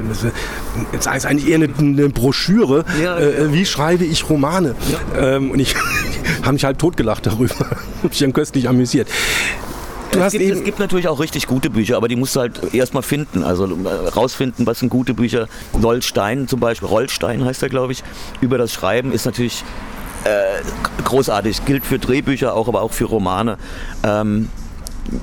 jetzt 0.94 1.08
ist 1.08 1.26
eigentlich 1.26 1.50
eher 1.50 1.56
eine, 1.56 1.70
eine 1.78 2.10
Broschüre. 2.10 2.86
Ja, 3.02 3.18
äh, 3.18 3.44
ja. 3.44 3.54
Wie 3.54 3.66
schreibe 3.66 4.06
ich 4.06 4.30
Romane? 4.30 4.76
Ja. 5.14 5.36
Ähm, 5.36 5.52
und 5.52 5.60
ich 5.60 5.76
habe 6.42 6.54
mich 6.54 6.64
halt 6.64 6.80
totgelacht 6.80 7.26
darüber. 7.26 7.56
habe 7.60 8.10
mich 8.10 8.20
dann 8.20 8.34
köstlich 8.34 8.68
amüsiert. 8.68 9.08
Es 10.12 10.34
gibt, 10.34 10.44
es, 10.44 10.64
gibt, 10.64 10.80
natürlich 10.80 11.08
auch 11.08 11.22
richtig 11.22 11.48
gute 11.48 11.70
Bücher, 11.70 11.96
aber 11.96 12.10
die 12.10 12.18
musst 12.18 12.36
du 12.36 12.42
halt 12.42 12.74
erstmal 12.74 13.04
finden. 13.04 13.44
Also 13.44 13.66
äh, 13.66 14.10
rausfinden, 14.10 14.66
was 14.66 14.80
sind 14.80 14.90
gute 14.90 15.14
Bücher. 15.14 15.48
Rollstein 15.82 16.48
zum 16.50 16.60
Beispiel, 16.60 16.88
Rollstein 16.90 17.46
heißt 17.46 17.64
er, 17.64 17.70
glaube 17.70 17.94
ich, 17.94 18.04
über 18.42 18.58
das 18.58 18.74
Schreiben 18.74 19.14
ist 19.14 19.26
natürlich 19.26 19.64
äh, 20.26 20.62
großartig. 21.04 21.64
Gilt 21.66 21.86
für 21.86 21.98
Drehbücher 21.98 22.54
auch, 22.54 22.68
aber 22.68 22.82
auch 22.82 22.92
für 22.92 23.06
Romane. 23.06 23.58
Ähm, 24.04 24.50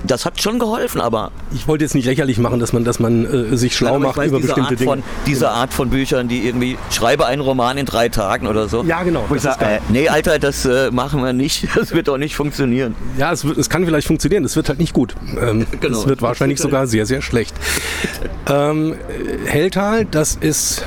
das 0.06 0.24
hat 0.24 0.40
schon 0.40 0.58
geholfen, 0.58 1.00
aber. 1.00 1.30
Ich 1.54 1.66
wollte 1.68 1.84
jetzt 1.84 1.94
nicht 1.94 2.06
lächerlich 2.06 2.38
machen, 2.38 2.60
dass 2.60 2.72
man, 2.72 2.84
dass 2.84 2.98
man 2.98 3.24
äh, 3.24 3.56
sich 3.56 3.76
schlau 3.76 3.94
Nein, 3.94 4.02
macht 4.02 4.16
weiß, 4.16 4.28
über 4.28 4.40
bestimmte 4.40 4.70
Art 4.70 4.80
Dinge. 4.80 4.90
Von, 4.90 5.02
diese 5.26 5.50
Art 5.50 5.72
von 5.72 5.90
Büchern, 5.90 6.28
die 6.28 6.46
irgendwie 6.46 6.78
schreibe 6.90 7.26
einen 7.26 7.42
Roman 7.42 7.78
in 7.78 7.86
drei 7.86 8.08
Tagen 8.08 8.46
oder 8.46 8.68
so. 8.68 8.82
Ja, 8.84 9.02
genau. 9.02 9.24
Wo 9.28 9.34
ich 9.34 9.42
sage, 9.42 9.64
äh, 9.64 9.80
nee, 9.88 10.08
Alter, 10.08 10.38
das 10.38 10.64
äh, 10.64 10.90
machen 10.90 11.22
wir 11.22 11.32
nicht. 11.32 11.68
Das 11.78 11.92
wird 11.94 12.08
doch 12.08 12.18
nicht 12.18 12.34
funktionieren. 12.34 12.96
Ja, 13.16 13.32
es, 13.32 13.44
wird, 13.44 13.56
es 13.56 13.70
kann 13.70 13.84
vielleicht 13.84 14.08
funktionieren. 14.08 14.44
Es 14.44 14.56
wird 14.56 14.68
halt 14.68 14.80
nicht 14.80 14.92
gut. 14.92 15.14
Ähm, 15.40 15.66
genau. 15.80 15.98
Es 15.98 16.08
wird 16.08 16.22
wahrscheinlich 16.22 16.58
sogar 16.58 16.88
sehr, 16.88 17.06
sehr 17.06 17.22
schlecht. 17.22 17.54
ähm, 18.48 18.96
Helltal, 19.44 20.04
das 20.04 20.34
ist 20.34 20.84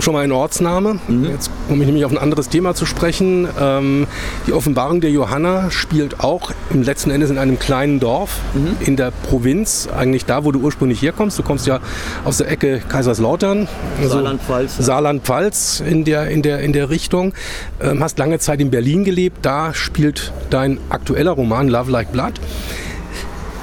schon 0.00 0.14
mal 0.14 0.24
ein 0.24 0.32
Ortsname. 0.32 0.98
Mhm. 1.08 1.24
Jetzt 1.24 1.50
komme 1.68 1.82
ich 1.82 1.86
nämlich 1.86 2.04
auf 2.04 2.12
ein 2.12 2.18
anderes 2.18 2.48
Thema 2.48 2.74
zu 2.74 2.86
sprechen. 2.86 3.48
Ähm, 3.60 4.06
die 4.46 4.52
Offenbarung 4.52 5.00
der 5.00 5.10
Johanna 5.10 5.70
spielt 5.70 6.20
auch 6.20 6.52
im 6.70 6.82
letzten 6.82 7.10
Endes 7.10 7.30
in 7.30 7.38
einem 7.38 7.58
kleinen 7.58 8.00
Dorf 8.00 8.38
mhm. 8.54 8.76
in 8.80 8.96
der 8.96 9.10
Provinz, 9.10 9.88
eigentlich 9.94 10.24
da, 10.24 10.44
wo 10.44 10.52
du 10.52 10.60
ursprünglich 10.60 11.02
herkommst. 11.02 11.38
Du 11.38 11.42
kommst 11.42 11.66
ja 11.66 11.80
aus 12.24 12.38
der 12.38 12.50
Ecke 12.50 12.80
Kaiserslautern, 12.88 13.68
also 13.98 14.14
Saarland-Pfalz. 14.14 14.76
Saarland-Pfalz 14.78 15.82
in 15.86 16.04
der, 16.04 16.28
in, 16.28 16.42
der, 16.42 16.60
in 16.60 16.72
der 16.72 16.90
Richtung. 16.90 17.32
Ähm, 17.80 18.02
hast 18.02 18.18
lange 18.18 18.38
Zeit 18.38 18.60
in 18.60 18.70
Berlin 18.70 19.04
gelebt. 19.04 19.38
Da 19.42 19.74
spielt 19.74 20.32
dein 20.50 20.78
aktueller 20.88 21.32
Roman 21.32 21.68
Love 21.68 21.90
Like 21.90 22.12
Blood. 22.12 22.34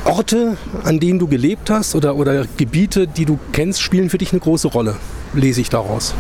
Orte, 0.07 0.57
an 0.83 0.99
denen 0.99 1.19
du 1.19 1.27
gelebt 1.27 1.69
hast 1.69 1.95
oder, 1.95 2.15
oder 2.15 2.45
Gebiete, 2.57 3.07
die 3.07 3.25
du 3.25 3.39
kennst, 3.51 3.81
spielen 3.81 4.09
für 4.09 4.17
dich 4.17 4.31
eine 4.31 4.39
große 4.39 4.67
Rolle 4.67 4.95
lese 5.33 5.61
ich 5.61 5.69
daraus. 5.69 6.13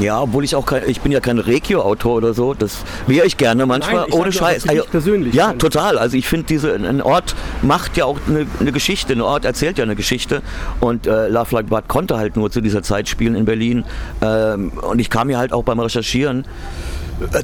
Ja, 0.00 0.22
obwohl 0.22 0.42
ich 0.42 0.56
auch 0.56 0.66
kein, 0.66 0.88
ich 0.88 1.00
bin 1.02 1.12
ja 1.12 1.20
kein 1.20 1.38
Regio-Autor 1.38 2.16
oder 2.16 2.34
so. 2.34 2.52
Das 2.52 2.78
wäre 3.06 3.26
ich 3.26 3.36
gerne 3.36 3.64
manchmal, 3.64 4.06
Nein, 4.08 4.12
ohne 4.12 4.32
Scheiß. 4.32 4.68
Also, 4.68 4.84
persönlich. 4.90 5.34
Ja, 5.34 5.52
total. 5.52 5.98
Also 5.98 6.16
ich 6.16 6.26
finde, 6.26 6.46
diese 6.46 6.74
ein 6.74 7.00
Ort 7.00 7.36
macht 7.62 7.96
ja 7.96 8.04
auch 8.04 8.18
eine, 8.26 8.46
eine, 8.58 8.72
Geschichte. 8.72 9.12
Ein 9.12 9.20
Ort 9.20 9.44
erzählt 9.44 9.78
ja 9.78 9.84
eine 9.84 9.94
Geschichte. 9.94 10.42
Und 10.80 11.06
äh, 11.06 11.28
Love 11.28 11.54
Like 11.54 11.66
Blood 11.66 11.86
konnte 11.86 12.16
halt 12.16 12.36
nur 12.36 12.50
zu 12.50 12.60
dieser 12.60 12.82
Zeit 12.82 13.08
spielen 13.08 13.36
in 13.36 13.44
Berlin. 13.44 13.84
Ähm, 14.20 14.72
und 14.72 14.98
ich 14.98 15.10
kam 15.10 15.28
mir 15.28 15.38
halt 15.38 15.52
auch 15.52 15.62
beim 15.62 15.78
Recherchieren 15.78 16.44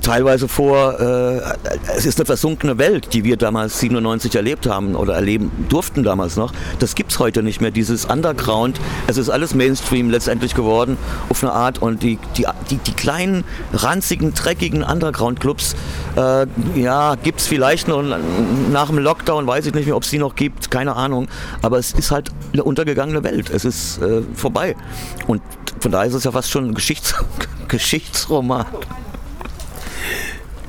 teilweise 0.02 0.48
vor, 0.48 0.98
äh, 1.00 1.40
es 1.96 2.06
ist 2.06 2.18
eine 2.18 2.26
versunkene 2.26 2.78
Welt, 2.78 3.12
die 3.12 3.24
wir 3.24 3.36
damals 3.36 3.78
97 3.80 4.34
erlebt 4.34 4.66
haben 4.66 4.94
oder 4.96 5.14
erleben 5.14 5.50
durften 5.68 6.02
damals 6.02 6.36
noch. 6.36 6.52
Das 6.78 6.94
gibt 6.94 7.12
es 7.12 7.18
heute 7.18 7.42
nicht 7.42 7.60
mehr, 7.60 7.70
dieses 7.70 8.04
Underground. 8.04 8.80
Es 9.06 9.16
ist 9.16 9.28
alles 9.28 9.54
Mainstream 9.54 10.10
letztendlich 10.10 10.54
geworden 10.54 10.96
auf 11.28 11.42
eine 11.42 11.52
Art 11.52 11.80
und 11.80 12.02
die, 12.02 12.18
die, 12.36 12.46
die, 12.70 12.78
die 12.78 12.92
kleinen, 12.92 13.44
ranzigen, 13.72 14.34
dreckigen 14.34 14.82
Underground-Clubs, 14.82 15.76
äh, 16.16 16.46
ja, 16.74 17.14
gibt 17.14 17.40
es 17.40 17.46
vielleicht 17.46 17.88
noch 17.88 18.02
nach 18.02 18.88
dem 18.88 18.98
Lockdown, 18.98 19.46
weiß 19.46 19.66
ich 19.66 19.74
nicht 19.74 19.86
mehr, 19.86 19.96
ob 19.96 20.02
es 20.02 20.10
die 20.10 20.18
noch 20.18 20.34
gibt, 20.34 20.70
keine 20.70 20.96
Ahnung. 20.96 21.28
Aber 21.62 21.78
es 21.78 21.92
ist 21.92 22.10
halt 22.10 22.30
eine 22.52 22.64
untergegangene 22.64 23.22
Welt. 23.22 23.50
Es 23.50 23.64
ist 23.64 24.02
äh, 24.02 24.22
vorbei. 24.34 24.76
Und 25.26 25.42
von 25.80 25.92
daher 25.92 26.08
ist 26.08 26.14
es 26.14 26.24
ja 26.24 26.32
fast 26.32 26.50
schon 26.50 26.70
ein 26.70 26.74
Geschichts 26.74 27.14
Geschichtsroman. 27.68 28.66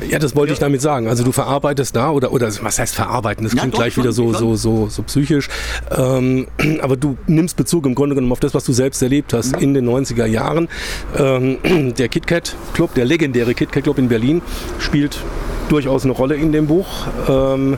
Ja, 0.10 0.20
das 0.20 0.36
wollte 0.36 0.54
ich 0.54 0.60
damit 0.60 0.82
sagen. 0.82 1.08
Also 1.08 1.24
du 1.24 1.32
verarbeitest 1.32 1.96
da 1.96 2.10
oder 2.10 2.32
oder 2.32 2.48
was 2.62 2.80
heißt 2.80 2.96
verarbeiten? 2.96 3.44
Das 3.44 3.56
klingt 3.56 3.74
ja, 3.74 3.80
gleich 3.80 3.98
wieder 3.98 4.12
so 4.12 4.34
so 4.34 4.56
so 4.56 4.88
so 4.90 5.04
psychisch. 5.04 5.50
Ähm, 5.96 6.48
aber 6.82 6.98
du 6.98 7.18
nimmst 7.28 7.56
Bezug 7.56 7.86
im 7.86 7.96
Grunde 7.96 8.16
genommen 8.16 8.32
auf 8.32 8.40
das, 8.40 8.54
was 8.54 8.64
du 8.64 8.74
selbst 8.74 9.02
erlebt 9.02 9.34
hast 9.34 9.54
ja. 9.54 9.60
in 9.60 9.74
den 9.74 9.88
90er 9.88 10.26
Jahren. 10.26 10.70
Ähm, 11.18 11.94
der 11.98 12.10
KitKat 12.10 12.56
Club, 12.74 12.94
der 12.94 13.06
legendäre 13.06 13.54
KitKat 13.54 13.84
Club 13.84 13.98
in 13.98 14.10
Berlin, 14.10 14.42
spielt 14.80 15.18
durchaus 15.70 16.04
eine 16.04 16.14
Rolle 16.14 16.36
in 16.36 16.52
dem 16.52 16.68
Buch. 16.68 16.88
Ähm, 17.30 17.78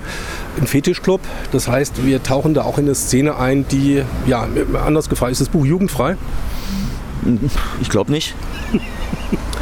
ein 0.60 0.68
Fetischclub. 0.68 1.22
Das 1.52 1.68
heißt, 1.68 2.06
wir 2.06 2.24
tauchen 2.24 2.54
da 2.54 2.64
auch 2.64 2.78
in 2.78 2.86
eine 2.86 2.96
Szene 2.96 3.38
ein, 3.38 3.68
die, 3.68 4.04
ja, 4.28 4.48
anders 4.84 5.10
gefragt, 5.10 5.32
ist 5.32 5.42
das 5.42 5.50
Buch 5.50 5.66
jugendfrei? 5.66 6.18
Ich 7.82 7.90
glaube 7.90 8.12
nicht. 8.12 8.36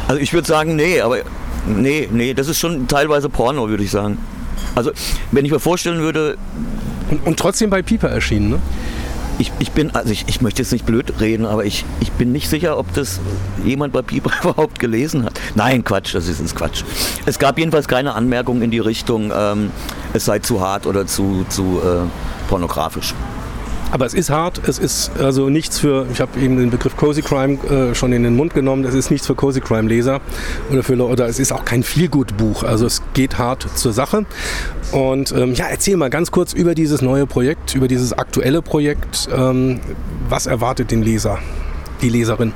Also 0.08 0.20
ich 0.20 0.32
würde 0.32 0.48
sagen, 0.48 0.76
nee, 0.76 1.00
aber 1.00 1.18
nee, 1.66 2.08
nee, 2.10 2.34
das 2.34 2.48
ist 2.48 2.58
schon 2.58 2.88
teilweise 2.88 3.28
Porno, 3.28 3.68
würde 3.68 3.84
ich 3.84 3.90
sagen. 3.90 4.18
Also 4.74 4.92
wenn 5.30 5.44
ich 5.44 5.52
mir 5.52 5.60
vorstellen 5.60 6.00
würde. 6.00 6.36
Und, 7.10 7.26
und 7.26 7.38
trotzdem 7.38 7.68
bei 7.68 7.82
Pieper 7.82 8.08
erschienen, 8.08 8.50
ne? 8.50 8.58
Ich, 9.38 9.50
ich 9.58 9.72
bin, 9.72 9.90
also 9.92 10.10
ich, 10.10 10.26
ich 10.28 10.40
möchte 10.40 10.62
jetzt 10.62 10.72
nicht 10.72 10.84
blöd 10.84 11.20
reden, 11.20 11.46
aber 11.46 11.64
ich, 11.64 11.84
ich 12.00 12.12
bin 12.12 12.32
nicht 12.32 12.48
sicher, 12.48 12.78
ob 12.78 12.92
das 12.94 13.18
jemand 13.64 13.92
bei 13.92 14.02
Pieper 14.02 14.30
überhaupt 14.42 14.78
gelesen 14.78 15.24
hat. 15.24 15.40
Nein, 15.54 15.84
Quatsch, 15.84 16.14
das 16.14 16.28
ist 16.28 16.38
ins 16.38 16.54
Quatsch. 16.54 16.84
Es 17.26 17.38
gab 17.38 17.58
jedenfalls 17.58 17.88
keine 17.88 18.14
Anmerkung 18.14 18.62
in 18.62 18.70
die 18.70 18.78
Richtung, 18.78 19.32
ähm, 19.34 19.70
es 20.12 20.26
sei 20.26 20.38
zu 20.38 20.60
hart 20.60 20.86
oder 20.86 21.06
zu, 21.06 21.44
zu 21.48 21.80
äh, 21.82 22.06
pornografisch. 22.48 23.14
Aber 23.92 24.06
es 24.06 24.14
ist 24.14 24.30
hart, 24.30 24.66
es 24.66 24.78
ist 24.78 25.10
also 25.18 25.50
nichts 25.50 25.78
für, 25.78 26.06
ich 26.10 26.22
habe 26.22 26.40
eben 26.40 26.56
den 26.56 26.70
Begriff 26.70 26.96
Cozy 26.96 27.20
Crime 27.20 27.58
äh, 27.68 27.94
schon 27.94 28.14
in 28.14 28.22
den 28.22 28.34
Mund 28.34 28.54
genommen, 28.54 28.82
das 28.82 28.94
ist 28.94 29.10
nichts 29.10 29.26
für 29.26 29.34
Cozy 29.34 29.60
Crime 29.60 29.86
Leser 29.86 30.22
oder 30.70 30.82
für 30.82 30.96
oder 30.96 31.26
es 31.26 31.38
ist 31.38 31.52
auch 31.52 31.66
kein 31.66 31.82
Feelgood 31.82 32.38
Buch, 32.38 32.62
also 32.62 32.86
es 32.86 33.02
geht 33.12 33.36
hart 33.36 33.66
zur 33.74 33.92
Sache. 33.92 34.24
Und 34.92 35.32
ähm, 35.32 35.52
ja, 35.52 35.66
erzähl 35.66 35.98
mal 35.98 36.08
ganz 36.08 36.30
kurz 36.30 36.54
über 36.54 36.74
dieses 36.74 37.02
neue 37.02 37.26
Projekt, 37.26 37.74
über 37.74 37.86
dieses 37.86 38.14
aktuelle 38.14 38.62
Projekt. 38.62 39.28
Ähm, 39.30 39.80
was 40.26 40.46
erwartet 40.46 40.90
den 40.90 41.02
Leser, 41.02 41.38
die 42.00 42.08
Leserin? 42.08 42.54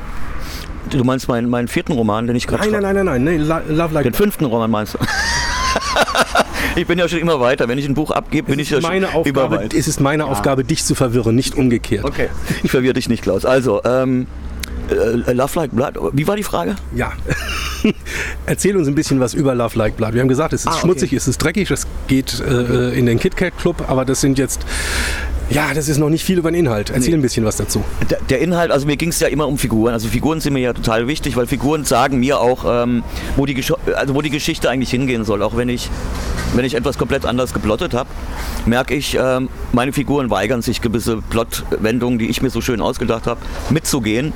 Du 0.88 1.04
meinst 1.04 1.28
meinen, 1.28 1.50
meinen 1.50 1.68
vierten 1.68 1.92
Roman, 1.92 2.26
den 2.26 2.36
ich 2.36 2.46
gerade 2.46 2.70
Nein, 2.70 2.82
nein, 2.82 2.94
nein, 2.94 3.24
nein, 3.24 3.24
nein, 3.24 3.64
nee, 3.68 3.74
Love 3.74 3.92
Like 3.92 4.04
Den 4.04 4.14
fünften 4.14 4.46
Roman 4.46 4.70
meinst 4.70 4.94
du? 4.94 4.98
ich 6.74 6.86
bin 6.86 6.98
ja 6.98 7.08
schon 7.08 7.18
immer 7.18 7.40
weiter. 7.40 7.68
Wenn 7.68 7.78
ich 7.78 7.86
ein 7.86 7.94
Buch 7.94 8.10
abgebe, 8.10 8.50
bin 8.50 8.58
ich 8.58 8.70
ja 8.70 8.80
schon 8.80 9.04
Aufgabe, 9.04 9.28
immer 9.28 9.50
weiter. 9.50 9.76
Es 9.76 9.88
ist 9.88 10.00
meine 10.00 10.24
ja. 10.24 10.28
Aufgabe, 10.28 10.64
dich 10.64 10.84
zu 10.84 10.94
verwirren, 10.94 11.34
nicht 11.34 11.56
umgekehrt. 11.56 12.04
Okay. 12.04 12.28
Ich 12.62 12.70
verwirre 12.70 12.94
dich 12.94 13.08
nicht, 13.08 13.22
Klaus. 13.22 13.44
Also, 13.44 13.82
ähm, 13.84 14.26
äh, 14.90 15.32
Love 15.32 15.58
Like 15.58 15.70
Blood. 15.72 15.94
Wie 16.12 16.26
war 16.26 16.36
die 16.36 16.42
Frage? 16.42 16.76
Ja. 16.94 17.12
Erzähl 18.46 18.76
uns 18.76 18.88
ein 18.88 18.94
bisschen 18.94 19.20
was 19.20 19.34
über 19.34 19.54
Love 19.54 19.78
Like 19.78 19.96
Blood. 19.96 20.14
Wir 20.14 20.20
haben 20.20 20.28
gesagt, 20.28 20.52
es 20.52 20.62
ist 20.62 20.68
ah, 20.68 20.72
okay. 20.72 20.80
schmutzig, 20.80 21.12
es 21.12 21.28
ist 21.28 21.38
dreckig, 21.38 21.70
es 21.70 21.86
geht 22.08 22.40
äh, 22.40 22.98
in 22.98 23.06
den 23.06 23.18
KitKat 23.18 23.56
Club, 23.58 23.84
aber 23.88 24.04
das 24.04 24.20
sind 24.20 24.38
jetzt 24.38 24.64
ja, 25.48 25.72
das 25.72 25.88
ist 25.88 25.98
noch 25.98 26.08
nicht 26.08 26.24
viel 26.24 26.38
über 26.38 26.50
den 26.50 26.58
Inhalt. 26.58 26.90
Erzähl 26.90 27.10
nee. 27.10 27.18
ein 27.18 27.22
bisschen 27.22 27.44
was 27.44 27.56
dazu. 27.56 27.84
Der, 28.10 28.18
der 28.28 28.40
Inhalt, 28.40 28.72
also 28.72 28.84
mir 28.84 28.96
ging 28.96 29.10
es 29.10 29.20
ja 29.20 29.28
immer 29.28 29.46
um 29.46 29.58
Figuren. 29.58 29.92
Also 29.92 30.08
Figuren 30.08 30.40
sind 30.40 30.54
mir 30.54 30.60
ja 30.60 30.72
total 30.72 31.06
wichtig, 31.06 31.36
weil 31.36 31.46
Figuren 31.46 31.84
sagen 31.84 32.18
mir 32.18 32.40
auch, 32.40 32.64
ähm, 32.66 33.04
wo, 33.36 33.46
die 33.46 33.56
also 33.94 34.14
wo 34.14 34.22
die 34.22 34.30
Geschichte 34.30 34.68
eigentlich 34.68 34.90
hingehen 34.90 35.24
soll. 35.24 35.42
Auch 35.42 35.56
wenn 35.56 35.68
ich, 35.68 35.88
wenn 36.54 36.64
ich 36.64 36.74
etwas 36.74 36.98
komplett 36.98 37.24
anders 37.24 37.54
geplottet 37.54 37.94
habe, 37.94 38.08
merke 38.66 38.94
ich, 38.94 39.16
ähm, 39.20 39.48
meine 39.72 39.92
Figuren 39.92 40.30
weigern 40.30 40.62
sich 40.62 40.80
gewisse 40.80 41.18
Plotwendungen, 41.30 42.18
die 42.18 42.28
ich 42.28 42.42
mir 42.42 42.50
so 42.50 42.60
schön 42.60 42.80
ausgedacht 42.80 43.28
habe, 43.28 43.40
mitzugehen 43.70 44.32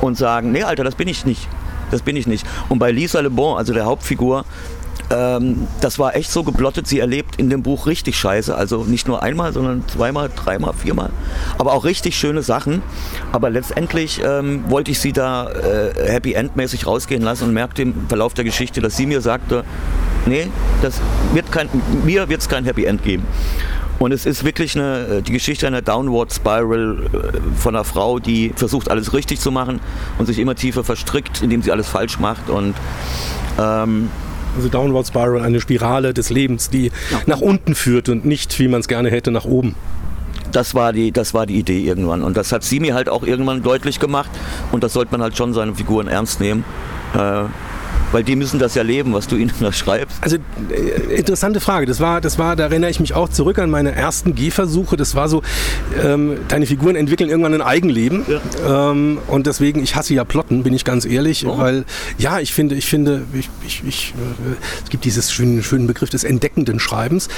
und 0.00 0.18
sagen, 0.18 0.50
nee, 0.50 0.64
Alter, 0.64 0.82
das 0.82 0.96
bin 0.96 1.06
ich 1.06 1.24
nicht. 1.24 1.46
Das 1.90 2.02
bin 2.02 2.16
ich 2.16 2.26
nicht. 2.26 2.46
Und 2.68 2.78
bei 2.78 2.90
Lisa 2.90 3.20
Le 3.20 3.30
Bon, 3.30 3.56
also 3.56 3.72
der 3.72 3.84
Hauptfigur, 3.84 4.44
ähm, 5.10 5.66
das 5.80 5.98
war 5.98 6.14
echt 6.14 6.30
so 6.30 6.44
geblottet. 6.44 6.86
Sie 6.86 7.00
erlebt 7.00 7.36
in 7.36 7.50
dem 7.50 7.62
Buch 7.62 7.86
richtig 7.86 8.16
Scheiße. 8.16 8.54
Also 8.54 8.84
nicht 8.84 9.08
nur 9.08 9.22
einmal, 9.22 9.52
sondern 9.52 9.86
zweimal, 9.88 10.30
dreimal, 10.34 10.72
viermal. 10.72 11.10
Aber 11.58 11.72
auch 11.72 11.84
richtig 11.84 12.16
schöne 12.16 12.42
Sachen. 12.42 12.82
Aber 13.32 13.50
letztendlich 13.50 14.20
ähm, 14.24 14.64
wollte 14.68 14.92
ich 14.92 15.00
sie 15.00 15.12
da 15.12 15.50
äh, 15.50 16.10
Happy 16.10 16.34
End-mäßig 16.34 16.86
rausgehen 16.86 17.22
lassen 17.22 17.44
und 17.44 17.54
merkte 17.54 17.82
im 17.82 17.94
Verlauf 18.08 18.34
der 18.34 18.44
Geschichte, 18.44 18.80
dass 18.80 18.96
sie 18.96 19.06
mir 19.06 19.20
sagte, 19.20 19.64
nee, 20.26 20.48
das 20.82 21.00
wird 21.34 21.50
kein, 21.50 21.68
mir 22.04 22.28
wird 22.28 22.40
es 22.40 22.48
kein 22.48 22.64
Happy 22.64 22.84
End 22.84 23.02
geben. 23.02 23.26
Und 24.00 24.12
es 24.12 24.24
ist 24.24 24.44
wirklich 24.44 24.74
eine, 24.76 25.18
äh, 25.18 25.22
die 25.22 25.32
Geschichte 25.32 25.66
einer 25.66 25.82
Downward 25.82 26.32
Spiral 26.32 26.96
äh, 27.12 27.58
von 27.58 27.76
einer 27.76 27.84
Frau, 27.84 28.18
die 28.18 28.50
versucht, 28.56 28.90
alles 28.90 29.12
richtig 29.12 29.40
zu 29.40 29.52
machen 29.52 29.78
und 30.18 30.24
sich 30.24 30.38
immer 30.38 30.54
tiefer 30.54 30.82
verstrickt, 30.82 31.42
indem 31.42 31.60
sie 31.60 31.70
alles 31.70 31.86
falsch 31.86 32.18
macht. 32.18 32.48
Und 32.48 32.74
ähm, 33.58 34.08
also 34.56 34.70
Downward 34.70 35.06
Spiral, 35.06 35.42
eine 35.42 35.60
Spirale 35.60 36.14
des 36.14 36.30
Lebens, 36.30 36.70
die 36.70 36.86
ja. 36.86 37.20
nach 37.26 37.42
unten 37.42 37.74
führt 37.74 38.08
und 38.08 38.24
nicht, 38.24 38.58
wie 38.58 38.68
man 38.68 38.80
es 38.80 38.88
gerne 38.88 39.10
hätte, 39.10 39.30
nach 39.30 39.44
oben. 39.44 39.74
Das 40.50 40.74
war, 40.74 40.94
die, 40.94 41.12
das 41.12 41.34
war 41.34 41.44
die 41.44 41.58
Idee 41.58 41.84
irgendwann. 41.84 42.22
Und 42.22 42.38
das 42.38 42.52
hat 42.52 42.64
sie 42.64 42.80
mir 42.80 42.94
halt 42.94 43.10
auch 43.10 43.22
irgendwann 43.22 43.62
deutlich 43.62 44.00
gemacht. 44.00 44.30
Und 44.72 44.82
das 44.82 44.94
sollte 44.94 45.12
man 45.12 45.20
halt 45.20 45.36
schon 45.36 45.52
seine 45.52 45.74
Figuren 45.74 46.08
ernst 46.08 46.40
nehmen. 46.40 46.64
Äh, 47.14 47.44
weil 48.12 48.24
die 48.24 48.36
müssen 48.36 48.58
das 48.58 48.74
ja 48.74 48.82
leben, 48.82 49.12
was 49.12 49.28
du 49.28 49.36
ihnen 49.36 49.52
da 49.60 49.72
schreibst. 49.72 50.16
Also 50.20 50.36
äh, 50.70 51.14
interessante 51.14 51.60
Frage. 51.60 51.86
Das 51.86 52.00
war, 52.00 52.20
das 52.20 52.38
war, 52.38 52.56
da 52.56 52.64
erinnere 52.64 52.90
ich 52.90 53.00
mich 53.00 53.14
auch 53.14 53.28
zurück 53.28 53.58
an 53.58 53.70
meine 53.70 53.92
ersten 53.92 54.34
Gehversuche. 54.34 54.96
Das 54.96 55.14
war 55.14 55.28
so, 55.28 55.42
ähm, 56.02 56.38
deine 56.48 56.66
Figuren 56.66 56.96
entwickeln 56.96 57.30
irgendwann 57.30 57.54
ein 57.54 57.62
Eigenleben. 57.62 58.24
Ja. 58.28 58.90
Ähm, 58.90 59.18
und 59.26 59.46
deswegen, 59.46 59.82
ich 59.82 59.96
hasse 59.96 60.14
ja 60.14 60.24
Plotten, 60.24 60.62
bin 60.62 60.74
ich 60.74 60.84
ganz 60.84 61.04
ehrlich, 61.04 61.46
oh. 61.46 61.58
weil 61.58 61.84
ja, 62.18 62.40
ich 62.40 62.52
finde, 62.52 62.74
ich 62.74 62.86
finde, 62.86 63.22
ich, 63.32 63.48
ich, 63.66 63.82
ich 63.86 64.14
äh, 64.16 64.56
es 64.84 64.90
gibt 64.90 65.04
dieses 65.04 65.32
schönen, 65.32 65.62
schönen 65.62 65.86
Begriff 65.86 66.10
des 66.10 66.24
entdeckenden 66.24 66.80
Schreibens. 66.80 67.28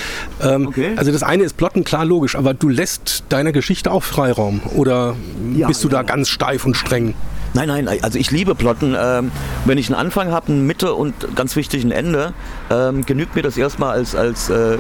Ähm, 0.43 0.69
okay. 0.69 0.93
Also 0.97 1.13
das 1.13 1.23
eine 1.23 1.45
ist 1.45 1.57
Plotten, 1.57 1.85
klar, 1.85 2.05
logisch, 2.05 2.37
aber 2.37 2.55
du 2.55 2.69
lässt 2.69 3.25
deiner 3.29 3.53
Geschichte 3.53 3.91
auch 3.91 4.03
Freiraum 4.03 4.61
oder 4.75 5.17
ja, 5.55 5.69
bist 5.69 5.85
du 5.85 5.89
ja. 5.89 5.95
da 5.95 6.03
ganz 6.03 6.29
steif 6.29 6.65
und 6.65 6.77
streng? 6.77 7.15
Nein, 7.55 7.69
nein, 7.69 7.89
also 8.03 8.19
ich 8.19 8.31
liebe 8.31 8.55
Plotten. 8.55 8.97
Ähm, 8.99 9.31
wenn 9.65 9.77
ich 9.77 9.89
einen 9.89 9.97
Anfang 9.97 10.31
habe, 10.31 10.53
eine 10.53 10.63
Mitte 10.63 10.95
und 10.95 11.37
ganz 11.37 11.55
wichtig 11.55 11.85
ein 11.85 11.91
Ende, 11.91 12.33
ähm, 12.71 13.05
genügt 13.05 13.37
mir 13.37 13.43
das 13.43 13.57
erstmal 13.57 13.91
als, 13.91 14.15
als, 14.15 14.49
äh, 14.49 14.79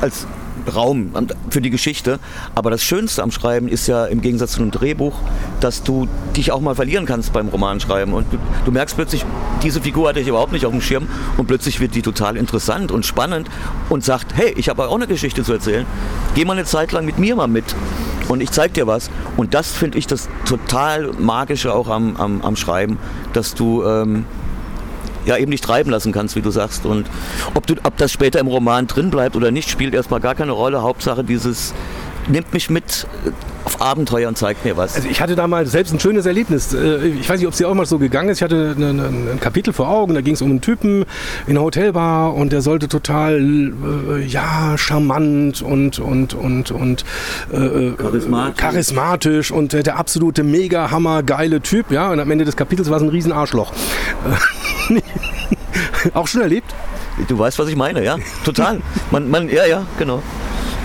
als 0.00 0.26
Raum 0.74 1.12
für 1.50 1.60
die 1.60 1.70
Geschichte. 1.70 2.18
Aber 2.54 2.70
das 2.70 2.82
Schönste 2.82 3.22
am 3.22 3.30
Schreiben 3.30 3.68
ist 3.68 3.86
ja 3.86 4.06
im 4.06 4.20
Gegensatz 4.20 4.52
zu 4.52 4.62
einem 4.62 4.70
Drehbuch, 4.70 5.14
dass 5.60 5.82
du 5.82 6.08
dich 6.36 6.52
auch 6.52 6.60
mal 6.60 6.74
verlieren 6.74 7.06
kannst 7.06 7.32
beim 7.32 7.48
Romanschreiben. 7.48 8.14
Und 8.14 8.32
du, 8.32 8.38
du 8.64 8.72
merkst 8.72 8.96
plötzlich, 8.96 9.24
diese 9.62 9.80
Figur 9.80 10.08
hatte 10.08 10.20
ich 10.20 10.28
überhaupt 10.28 10.52
nicht 10.52 10.66
auf 10.66 10.72
dem 10.72 10.80
Schirm 10.80 11.08
und 11.36 11.46
plötzlich 11.46 11.80
wird 11.80 11.94
die 11.94 12.02
total 12.02 12.36
interessant 12.36 12.92
und 12.92 13.04
spannend 13.04 13.48
und 13.88 14.04
sagt, 14.04 14.34
hey, 14.34 14.54
ich 14.56 14.68
habe 14.68 14.88
auch 14.88 14.94
eine 14.94 15.06
Geschichte 15.06 15.44
zu 15.44 15.52
erzählen. 15.52 15.86
Geh 16.34 16.44
mal 16.44 16.54
eine 16.54 16.64
Zeit 16.64 16.92
lang 16.92 17.04
mit 17.04 17.18
mir 17.18 17.36
mal 17.36 17.48
mit 17.48 17.74
und 18.30 18.40
ich 18.40 18.50
zeig 18.50 18.74
dir 18.74 18.86
was. 18.86 19.10
Und 19.36 19.54
das 19.54 19.72
finde 19.72 19.98
ich 19.98 20.06
das 20.06 20.28
total 20.46 21.12
Magische 21.18 21.74
auch 21.74 21.88
am, 21.88 22.16
am, 22.16 22.42
am 22.42 22.56
Schreiben, 22.56 22.98
dass 23.32 23.54
du 23.54 23.84
ähm, 23.84 24.24
ja 25.26 25.36
eben 25.36 25.50
nicht 25.50 25.64
treiben 25.64 25.90
lassen 25.90 26.12
kannst, 26.12 26.36
wie 26.36 26.40
du 26.40 26.50
sagst. 26.50 26.86
Und 26.86 27.06
ob, 27.54 27.66
du, 27.66 27.74
ob 27.82 27.96
das 27.96 28.12
später 28.12 28.38
im 28.38 28.46
Roman 28.46 28.86
drin 28.86 29.10
bleibt 29.10 29.34
oder 29.34 29.50
nicht, 29.50 29.68
spielt 29.68 29.94
erstmal 29.94 30.20
gar 30.20 30.34
keine 30.34 30.52
Rolle. 30.52 30.82
Hauptsache 30.82 31.24
dieses 31.24 31.74
nimmt 32.30 32.52
mich 32.52 32.70
mit 32.70 33.06
auf 33.64 33.80
Abenteuer 33.80 34.28
und 34.28 34.38
zeigt 34.38 34.64
mir 34.64 34.76
was. 34.76 34.96
Also 34.96 35.08
ich 35.08 35.20
hatte 35.20 35.36
da 35.36 35.46
mal 35.46 35.66
selbst 35.66 35.92
ein 35.92 36.00
schönes 36.00 36.26
Erlebnis. 36.26 36.72
Äh, 36.72 37.08
ich 37.08 37.28
weiß 37.28 37.38
nicht, 37.38 37.46
ob 37.46 37.52
es 37.52 37.58
dir 37.58 37.68
auch 37.68 37.74
mal 37.74 37.86
so 37.86 37.98
gegangen 37.98 38.30
ist. 38.30 38.38
Ich 38.38 38.42
hatte 38.42 38.74
ein, 38.78 39.38
Kapitel 39.40 39.72
vor 39.72 39.88
Augen, 39.88 40.14
da 40.14 40.20
ging 40.20 40.34
es 40.34 40.42
um 40.42 40.50
einen 40.50 40.60
Typen 40.60 41.04
in 41.46 41.56
einer 41.56 41.62
Hotelbar 41.62 42.34
und 42.34 42.52
der 42.52 42.62
sollte 42.62 42.88
total, 42.88 43.72
äh, 44.10 44.24
ja, 44.24 44.76
charmant 44.76 45.62
und, 45.62 45.98
und, 45.98 46.34
und, 46.34 46.70
und 46.70 47.04
äh, 47.52 47.90
charismatisch. 47.92 48.56
charismatisch 48.56 49.50
und 49.50 49.72
der 49.72 49.96
absolute 49.98 50.42
mega 50.42 50.90
hammer 50.90 51.22
geile 51.22 51.60
Typ, 51.60 51.90
ja. 51.90 52.10
Und 52.10 52.20
am 52.20 52.30
Ende 52.30 52.44
des 52.44 52.56
Kapitels 52.56 52.90
war 52.90 52.96
es 52.96 53.02
ein 53.02 53.08
Riesenarschloch. 53.08 53.72
auch 56.14 56.26
schon 56.26 56.40
erlebt? 56.40 56.74
Du 57.28 57.38
weißt, 57.38 57.58
was 57.58 57.68
ich 57.68 57.76
meine, 57.76 58.04
ja? 58.04 58.16
Total. 58.44 58.80
Man, 59.10 59.30
man, 59.30 59.48
ja, 59.48 59.66
ja, 59.66 59.86
genau. 59.98 60.22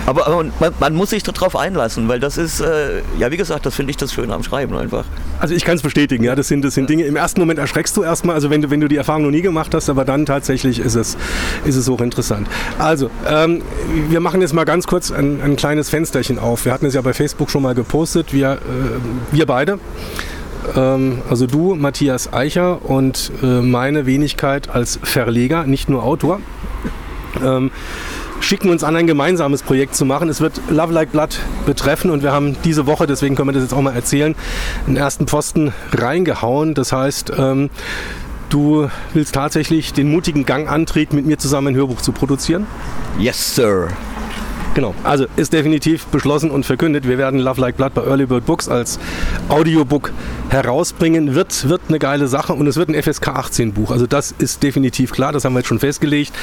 Aber, 0.06 0.26
aber 0.26 0.44
man, 0.60 0.72
man, 0.78 0.94
muss 0.94 1.10
sich 1.10 1.24
darauf 1.24 1.56
einlassen, 1.56 2.08
weil 2.08 2.20
das 2.20 2.38
ist, 2.38 2.60
äh, 2.60 3.02
ja 3.18 3.30
wie 3.32 3.36
gesagt, 3.36 3.66
das 3.66 3.74
finde 3.74 3.90
ich 3.90 3.96
das 3.96 4.12
Schöne 4.12 4.32
am 4.32 4.42
Schreiben 4.44 4.76
einfach. 4.76 5.04
Also 5.40 5.54
ich 5.54 5.64
kann 5.64 5.76
es 5.76 5.82
bestätigen, 5.82 6.22
ja, 6.22 6.36
das 6.36 6.48
sind, 6.48 6.64
das 6.64 6.74
sind 6.74 6.88
Dinge, 6.88 7.04
im 7.04 7.16
ersten 7.16 7.40
Moment 7.40 7.58
erschreckst 7.58 7.96
du 7.96 8.04
erstmal, 8.04 8.36
also 8.36 8.48
wenn 8.48 8.62
du, 8.62 8.70
wenn 8.70 8.80
du 8.80 8.88
die 8.88 8.96
Erfahrung 8.96 9.24
noch 9.24 9.30
nie 9.30 9.42
gemacht 9.42 9.74
hast, 9.74 9.90
aber 9.90 10.04
dann 10.04 10.24
tatsächlich 10.24 10.78
ist 10.78 10.94
es, 10.94 11.16
ist 11.64 11.76
es 11.76 11.88
hochinteressant. 11.88 12.46
Also, 12.78 13.10
ähm, 13.28 13.62
wir 14.08 14.20
machen 14.20 14.40
jetzt 14.40 14.54
mal 14.54 14.64
ganz 14.64 14.86
kurz 14.86 15.10
ein, 15.10 15.40
ein 15.42 15.56
kleines 15.56 15.90
Fensterchen 15.90 16.38
auf. 16.38 16.64
Wir 16.64 16.72
hatten 16.72 16.86
es 16.86 16.94
ja 16.94 17.00
bei 17.02 17.12
Facebook 17.12 17.50
schon 17.50 17.62
mal 17.62 17.74
gepostet, 17.74 18.32
wir, 18.32 18.52
äh, 18.52 18.56
wir 19.32 19.46
beide 19.46 19.78
ähm, 20.74 21.22
also 21.28 21.46
du, 21.46 21.74
Matthias 21.74 22.32
Eicher 22.32 22.84
und 22.84 23.30
äh, 23.42 23.60
meine 23.60 24.06
Wenigkeit 24.06 24.68
als 24.68 24.98
Verleger, 25.02 25.64
nicht 25.64 25.88
nur 25.88 26.02
Autor, 26.02 26.40
ähm, 27.44 27.70
schicken 28.40 28.70
uns 28.70 28.84
an, 28.84 28.96
ein 28.96 29.06
gemeinsames 29.06 29.62
Projekt 29.62 29.94
zu 29.94 30.04
machen. 30.04 30.28
Es 30.28 30.40
wird 30.40 30.60
Love 30.70 30.92
Like 30.92 31.12
Blood 31.12 31.38
betreffen 31.64 32.10
und 32.10 32.22
wir 32.22 32.32
haben 32.32 32.56
diese 32.64 32.86
Woche, 32.86 33.06
deswegen 33.06 33.34
können 33.34 33.48
wir 33.48 33.52
das 33.52 33.62
jetzt 33.62 33.74
auch 33.74 33.82
mal 33.82 33.94
erzählen, 33.94 34.34
einen 34.86 34.96
ersten 34.96 35.26
Posten 35.26 35.72
reingehauen. 35.92 36.74
Das 36.74 36.92
heißt, 36.92 37.32
ähm, 37.36 37.70
du 38.48 38.88
willst 39.14 39.34
tatsächlich 39.34 39.92
den 39.92 40.10
mutigen 40.10 40.46
Gang 40.46 40.70
antreten, 40.70 41.16
mit 41.16 41.26
mir 41.26 41.38
zusammen 41.38 41.68
ein 41.68 41.76
Hörbuch 41.76 42.00
zu 42.00 42.12
produzieren? 42.12 42.66
Yes, 43.18 43.54
Sir. 43.54 43.88
Genau, 44.76 44.94
also 45.04 45.24
ist 45.36 45.54
definitiv 45.54 46.04
beschlossen 46.08 46.50
und 46.50 46.66
verkündet. 46.66 47.08
Wir 47.08 47.16
werden 47.16 47.40
Love 47.40 47.62
Like 47.62 47.78
Blood 47.78 47.94
bei 47.94 48.02
Early 48.04 48.26
Bird 48.26 48.44
Books 48.44 48.68
als 48.68 48.98
Audiobook 49.48 50.12
herausbringen. 50.50 51.34
Wird, 51.34 51.66
wird 51.70 51.80
eine 51.88 51.98
geile 51.98 52.28
Sache 52.28 52.52
und 52.52 52.66
es 52.66 52.76
wird 52.76 52.90
ein 52.90 53.02
FSK 53.02 53.28
18 53.28 53.72
Buch. 53.72 53.90
Also 53.90 54.06
das 54.06 54.34
ist 54.36 54.62
definitiv 54.62 55.12
klar, 55.12 55.32
das 55.32 55.46
haben 55.46 55.54
wir 55.54 55.60
jetzt 55.60 55.68
schon 55.68 55.78
festgelegt. 55.78 56.34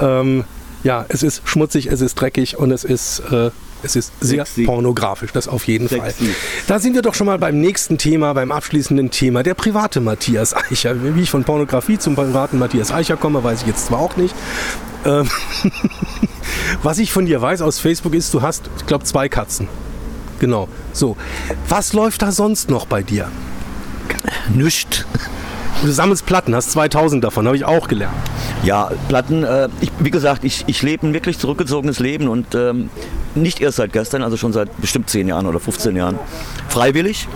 Ähm, 0.00 0.42
ja, 0.84 1.04
es 1.08 1.22
ist 1.22 1.42
schmutzig, 1.44 1.86
es 1.86 2.00
ist 2.00 2.14
dreckig 2.14 2.56
und 2.58 2.70
es 2.70 2.84
ist, 2.84 3.20
äh, 3.30 3.50
es 3.82 3.96
ist 3.96 4.12
sehr 4.20 4.44
Sexy. 4.44 4.64
pornografisch, 4.64 5.32
das 5.32 5.48
auf 5.48 5.66
jeden 5.66 5.88
Sexy. 5.88 6.24
Fall. 6.26 6.34
Da 6.66 6.78
sind 6.78 6.94
wir 6.94 7.02
doch 7.02 7.14
schon 7.14 7.26
mal 7.26 7.38
beim 7.38 7.60
nächsten 7.60 7.98
Thema, 7.98 8.32
beim 8.32 8.50
abschließenden 8.52 9.10
Thema, 9.10 9.42
der 9.42 9.54
private 9.54 10.00
Matthias 10.00 10.54
Eicher. 10.54 10.96
Wie 11.14 11.20
ich 11.22 11.30
von 11.30 11.44
Pornografie 11.44 11.98
zum 11.98 12.14
privaten 12.16 12.58
Matthias 12.58 12.92
Eicher 12.92 13.16
komme, 13.16 13.42
weiß 13.44 13.62
ich 13.62 13.66
jetzt 13.68 13.86
zwar 13.86 14.00
auch 14.00 14.16
nicht. 14.16 14.34
Ähm 15.04 15.28
Was 16.82 16.98
ich 16.98 17.12
von 17.12 17.26
dir 17.26 17.40
weiß 17.40 17.62
aus 17.62 17.78
Facebook 17.78 18.14
ist, 18.14 18.34
du 18.34 18.42
hast, 18.42 18.68
ich 18.78 18.86
glaube, 18.86 19.04
zwei 19.04 19.28
Katzen. 19.28 19.68
Genau. 20.40 20.68
So. 20.92 21.16
Was 21.68 21.92
läuft 21.92 22.22
da 22.22 22.32
sonst 22.32 22.70
noch 22.70 22.86
bei 22.86 23.02
dir? 23.02 23.28
Nüscht. 24.54 25.04
Du 25.82 25.90
sammelst 25.90 26.26
Platten, 26.26 26.54
hast 26.54 26.72
2000 26.72 27.22
davon, 27.22 27.46
habe 27.46 27.56
ich 27.56 27.64
auch 27.64 27.86
gelernt. 27.88 28.16
Ja, 28.64 28.90
Platten, 29.08 29.44
äh, 29.44 29.68
ich, 29.80 29.90
wie 30.00 30.10
gesagt, 30.10 30.44
ich, 30.44 30.64
ich 30.66 30.82
lebe 30.82 31.06
ein 31.06 31.14
wirklich 31.14 31.38
zurückgezogenes 31.38 32.00
Leben 32.00 32.28
und 32.28 32.54
ähm, 32.54 32.90
nicht 33.34 33.60
erst 33.60 33.76
seit 33.76 33.92
gestern, 33.92 34.22
also 34.22 34.36
schon 34.36 34.52
seit 34.52 34.80
bestimmt 34.80 35.08
10 35.08 35.28
Jahren 35.28 35.46
oder 35.46 35.60
15 35.60 35.94
Jahren. 35.96 36.18
Freiwillig. 36.68 37.28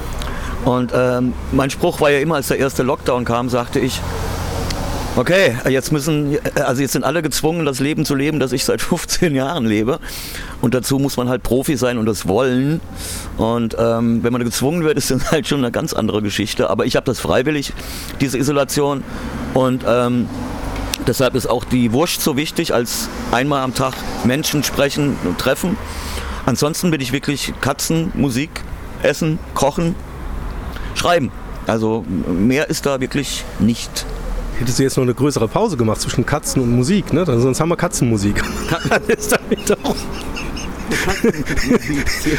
Und 0.64 0.92
ähm, 0.94 1.32
mein 1.52 1.70
Spruch 1.70 2.00
war 2.00 2.11
ja 2.11 2.18
immer, 2.18 2.37
als 2.37 2.48
der 2.48 2.58
erste 2.58 2.82
Lockdown 2.82 3.24
kam, 3.24 3.48
sagte 3.48 3.78
ich, 3.80 4.00
Okay, 5.14 5.54
jetzt 5.68 5.92
müssen, 5.92 6.38
also 6.54 6.80
jetzt 6.80 6.92
sind 6.92 7.04
alle 7.04 7.20
gezwungen, 7.20 7.66
das 7.66 7.80
Leben 7.80 8.06
zu 8.06 8.14
leben, 8.14 8.40
das 8.40 8.52
ich 8.52 8.64
seit 8.64 8.80
15 8.82 9.35
Jahren 9.35 9.66
lebe. 9.66 9.98
Und 10.62 10.72
dazu 10.72 10.98
muss 10.98 11.18
man 11.18 11.28
halt 11.28 11.42
Profi 11.42 11.76
sein 11.76 11.98
und 11.98 12.06
das 12.06 12.26
wollen. 12.26 12.80
Und 13.37 13.76
ähm, 13.78 14.22
wenn 14.22 14.32
man 14.32 14.42
gezwungen 14.42 14.85
wird, 14.85 14.96
ist 14.96 15.11
das 15.11 15.30
halt 15.30 15.46
schon 15.46 15.58
eine 15.58 15.70
ganz 15.70 15.92
andere 15.92 16.22
Geschichte. 16.22 16.70
Aber 16.70 16.87
ich 16.87 16.96
habe 16.96 17.04
das 17.04 17.20
freiwillig, 17.20 17.74
diese 18.22 18.38
Isolation. 18.38 19.04
Und 19.52 19.85
ähm, 19.87 20.28
deshalb 21.07 21.35
ist 21.35 21.47
auch 21.47 21.65
die 21.65 21.93
Wurst 21.93 22.23
so 22.23 22.37
wichtig, 22.37 22.75
als 22.75 23.09
einmal 23.31 23.62
am 23.62 23.75
Tag 23.75 23.95
Menschen 24.25 24.62
sprechen 24.62 25.17
und 25.25 25.38
treffen. 25.38 25.77
Ansonsten 26.47 26.91
bin 26.91 27.01
ich 27.01 27.12
wirklich 27.12 27.53
Katzen, 27.61 28.12
Musik, 28.15 28.51
Essen, 29.03 29.38
Kochen, 29.55 29.95
Schreiben. 30.95 31.31
Also 31.67 32.05
mehr 32.27 32.69
ist 32.69 32.87
da 32.87 33.01
wirklich 33.01 33.45
nicht 33.59 34.05
hättest 34.62 34.79
du 34.79 34.83
jetzt 34.85 34.97
noch 34.97 35.03
eine 35.03 35.15
größere 35.15 35.49
Pause 35.49 35.77
gemacht 35.77 36.01
zwischen 36.01 36.25
Katzen 36.25 36.62
und 36.62 36.75
Musik, 36.75 37.12
ne? 37.12 37.25
Sonst 37.27 37.61
haben 37.61 37.69
wir 37.69 37.77
Katzenmusik. 37.77 38.43
Dann 38.88 39.03
ist 39.09 39.33
damit 39.33 39.73
auch 39.85 39.97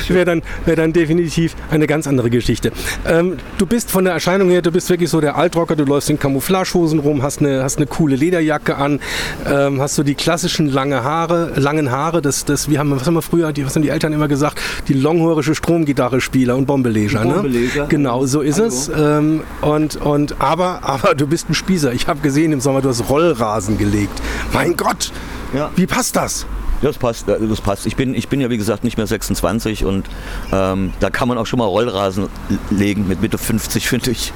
wäre 0.09 0.25
dann, 0.25 0.41
wär 0.65 0.75
dann 0.75 0.93
definitiv 0.93 1.55
eine 1.71 1.87
ganz 1.87 2.07
andere 2.07 2.29
Geschichte. 2.29 2.71
Ähm, 3.05 3.37
du 3.57 3.65
bist 3.65 3.91
von 3.91 4.03
der 4.05 4.13
Erscheinung 4.13 4.49
her, 4.49 4.61
du 4.61 4.71
bist 4.71 4.89
wirklich 4.89 5.09
so 5.09 5.21
der 5.21 5.35
Altrocker, 5.35 5.75
du 5.75 5.85
läufst 5.85 6.09
in 6.09 6.19
Camouflagehosen 6.19 6.99
rum, 6.99 7.23
hast 7.23 7.39
eine, 7.39 7.63
hast 7.63 7.77
eine 7.77 7.87
coole 7.87 8.15
Lederjacke 8.15 8.75
an, 8.75 8.99
ähm, 9.45 9.81
hast 9.81 9.95
so 9.95 10.03
die 10.03 10.15
klassischen 10.15 10.67
lange 10.67 11.03
Haare, 11.03 11.53
langen 11.55 11.91
Haare, 11.91 12.21
das, 12.21 12.45
das, 12.45 12.69
wie 12.69 12.79
haben, 12.79 12.91
was 12.91 13.05
haben 13.05 13.15
wir 13.15 13.21
früher, 13.21 13.53
die, 13.53 13.65
was 13.65 13.75
haben 13.75 13.83
die 13.83 13.89
Eltern 13.89 14.13
immer 14.13 14.27
gesagt, 14.27 14.59
die 14.87 14.93
longhörische 14.93 15.55
Stromgitarre-Spieler 15.55 16.55
und 16.55 16.65
Bombeleger. 16.65 17.25
Ne? 17.25 17.87
Genau, 17.89 18.25
so 18.25 18.41
ist 18.41 18.57
Hallo. 18.57 18.67
es. 18.67 18.91
Ähm, 18.95 19.41
und, 19.61 19.95
und, 19.97 20.41
aber, 20.41 20.79
aber 20.83 21.15
du 21.15 21.27
bist 21.27 21.49
ein 21.49 21.53
Spießer. 21.53 21.93
Ich 21.93 22.07
habe 22.07 22.19
gesehen 22.21 22.51
im 22.51 22.61
Sommer, 22.61 22.81
du 22.81 22.89
hast 22.89 23.09
Rollrasen 23.09 23.77
gelegt. 23.77 24.21
Mein 24.53 24.75
Gott, 24.75 25.11
ja. 25.53 25.71
wie 25.75 25.87
passt 25.87 26.15
das? 26.15 26.45
Das 26.83 26.97
passt, 26.97 27.29
äh, 27.29 27.37
das 27.39 27.61
passt. 27.61 27.85
Ich 27.85 27.95
bin, 27.95 28.13
ich 28.13 28.27
bin 28.27 28.41
ja 28.41 28.49
wie 28.49 28.57
gesagt 28.57 28.83
nicht 28.83 28.97
mehr 28.97 29.07
26 29.07 29.85
und 29.85 30.05
ähm, 30.51 30.93
da 30.99 31.09
kann 31.09 31.29
man 31.29 31.37
auch 31.37 31.45
schon 31.47 31.59
mal 31.59 31.65
Rollrasen 31.65 32.27
legen 32.69 33.07
mit 33.07 33.21
Mitte 33.21 33.37
50, 33.37 33.87
finde 33.87 34.11
ich. 34.11 34.33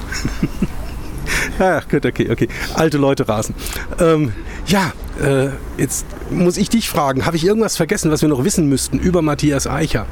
Ach 1.58 1.86
gut, 1.88 2.06
okay, 2.06 2.30
okay. 2.30 2.48
Alte 2.74 2.96
Leute 2.96 3.28
rasen. 3.28 3.54
Ähm, 4.00 4.32
ja, 4.66 4.92
äh, 5.22 5.50
jetzt 5.76 6.06
muss 6.30 6.56
ich 6.56 6.70
dich 6.70 6.88
fragen, 6.88 7.26
habe 7.26 7.36
ich 7.36 7.44
irgendwas 7.44 7.76
vergessen, 7.76 8.10
was 8.10 8.22
wir 8.22 8.30
noch 8.30 8.44
wissen 8.44 8.66
müssten 8.66 8.98
über 8.98 9.20
Matthias 9.20 9.66
Eicher? 9.66 10.06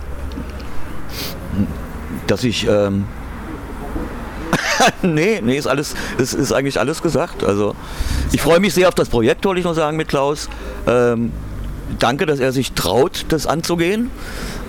Dass 2.26 2.44
ich 2.44 2.66
ähm 2.68 3.06
nee, 5.02 5.40
nee, 5.42 5.56
ist 5.56 5.66
alles, 5.66 5.94
ist, 6.18 6.34
ist 6.34 6.52
eigentlich 6.52 6.78
alles 6.78 7.00
gesagt. 7.00 7.44
Also 7.44 7.74
ich 8.32 8.42
freue 8.42 8.60
mich 8.60 8.74
sehr 8.74 8.88
auf 8.88 8.94
das 8.94 9.08
Projekt, 9.08 9.44
wollte 9.46 9.60
ich 9.60 9.64
noch 9.64 9.74
sagen, 9.74 9.96
mit 9.96 10.08
Klaus. 10.08 10.50
Ähm, 10.86 11.32
danke, 11.98 12.26
dass 12.26 12.40
er 12.40 12.52
sich 12.52 12.72
traut, 12.72 13.26
das 13.28 13.46
anzugehen. 13.46 14.10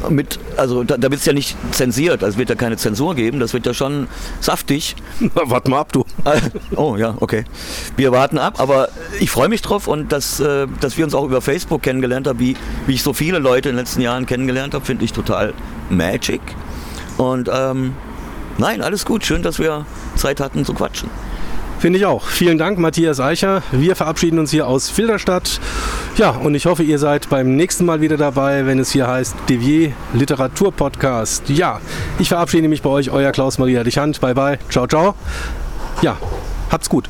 Mit, 0.10 0.40
also 0.58 0.84
da, 0.84 0.98
da 0.98 1.10
wird 1.10 1.20
es 1.22 1.26
ja 1.26 1.34
nicht 1.34 1.58
zensiert, 1.72 2.24
also 2.24 2.38
wird 2.38 2.50
ja 2.50 2.56
keine 2.56 2.78
Zensur 2.78 3.16
geben, 3.16 3.40
das 3.40 3.54
wird 3.54 3.66
ja 3.66 3.74
schon 3.74 4.08
saftig. 4.40 4.96
Warte 5.34 5.70
mal 5.70 5.80
ab, 5.80 5.92
du. 5.92 6.06
oh 6.76 6.96
ja, 6.98 7.16
okay. 7.20 7.46
Wir 7.96 8.12
warten 8.12 8.38
ab, 8.38 8.60
aber 8.60 8.90
ich 9.20 9.32
freue 9.32 9.50
mich 9.50 9.62
drauf 9.62 9.88
und 9.88 10.12
dass, 10.12 10.40
äh, 10.40 10.68
dass 10.80 10.98
wir 10.98 11.06
uns 11.06 11.16
auch 11.16 11.26
über 11.26 11.42
Facebook 11.42 11.82
kennengelernt 11.82 12.28
haben, 12.28 12.40
wie, 12.40 12.56
wie 12.86 12.94
ich 12.94 13.04
so 13.04 13.14
viele 13.14 13.40
Leute 13.40 13.70
in 13.70 13.76
den 13.76 13.80
letzten 13.84 14.02
Jahren 14.02 14.26
kennengelernt 14.26 14.74
habe, 14.74 14.86
finde 14.86 15.04
ich 15.04 15.14
total 15.14 15.54
magic. 15.90 16.42
Und 17.18 17.50
ähm, 17.52 17.94
nein, 18.58 18.82
alles 18.82 19.06
gut, 19.06 19.26
schön, 19.26 19.42
dass 19.42 19.58
wir 19.58 19.86
Zeit 20.16 20.40
hatten 20.40 20.64
zu 20.64 20.74
quatschen. 20.74 21.10
Finde 21.80 22.00
ich 22.00 22.06
auch. 22.06 22.26
Vielen 22.26 22.58
Dank, 22.58 22.80
Matthias 22.80 23.20
Eicher. 23.20 23.62
Wir 23.72 23.96
verabschieden 23.96 24.40
uns 24.40 24.50
hier 24.50 24.68
aus 24.68 24.90
Filderstadt. 24.90 25.60
Ja, 26.18 26.32
und 26.32 26.56
ich 26.56 26.66
hoffe, 26.66 26.82
ihr 26.82 26.98
seid 26.98 27.30
beim 27.30 27.56
nächsten 27.56 27.86
Mal 27.86 28.02
wieder 28.02 28.18
dabei, 28.18 28.66
wenn 28.66 28.80
es 28.80 28.92
hier 28.92 29.08
heißt 29.08 29.36
Devier 29.48 29.94
Literatur 30.14 30.72
Podcast. 30.72 31.50
Ja, 31.50 31.80
ich 32.18 32.30
verabschiede 32.30 32.68
mich 32.68 32.82
bei 32.82 32.90
euch, 32.90 33.12
euer 33.12 33.32
Klaus-Maria 33.32 33.84
Dichand. 33.84 34.20
Bye 34.20 34.34
bye. 34.34 34.60
Ciao, 34.70 34.88
ciao. 34.88 35.14
Ja, 36.02 36.18
habt's 36.72 36.90
gut. 36.90 37.08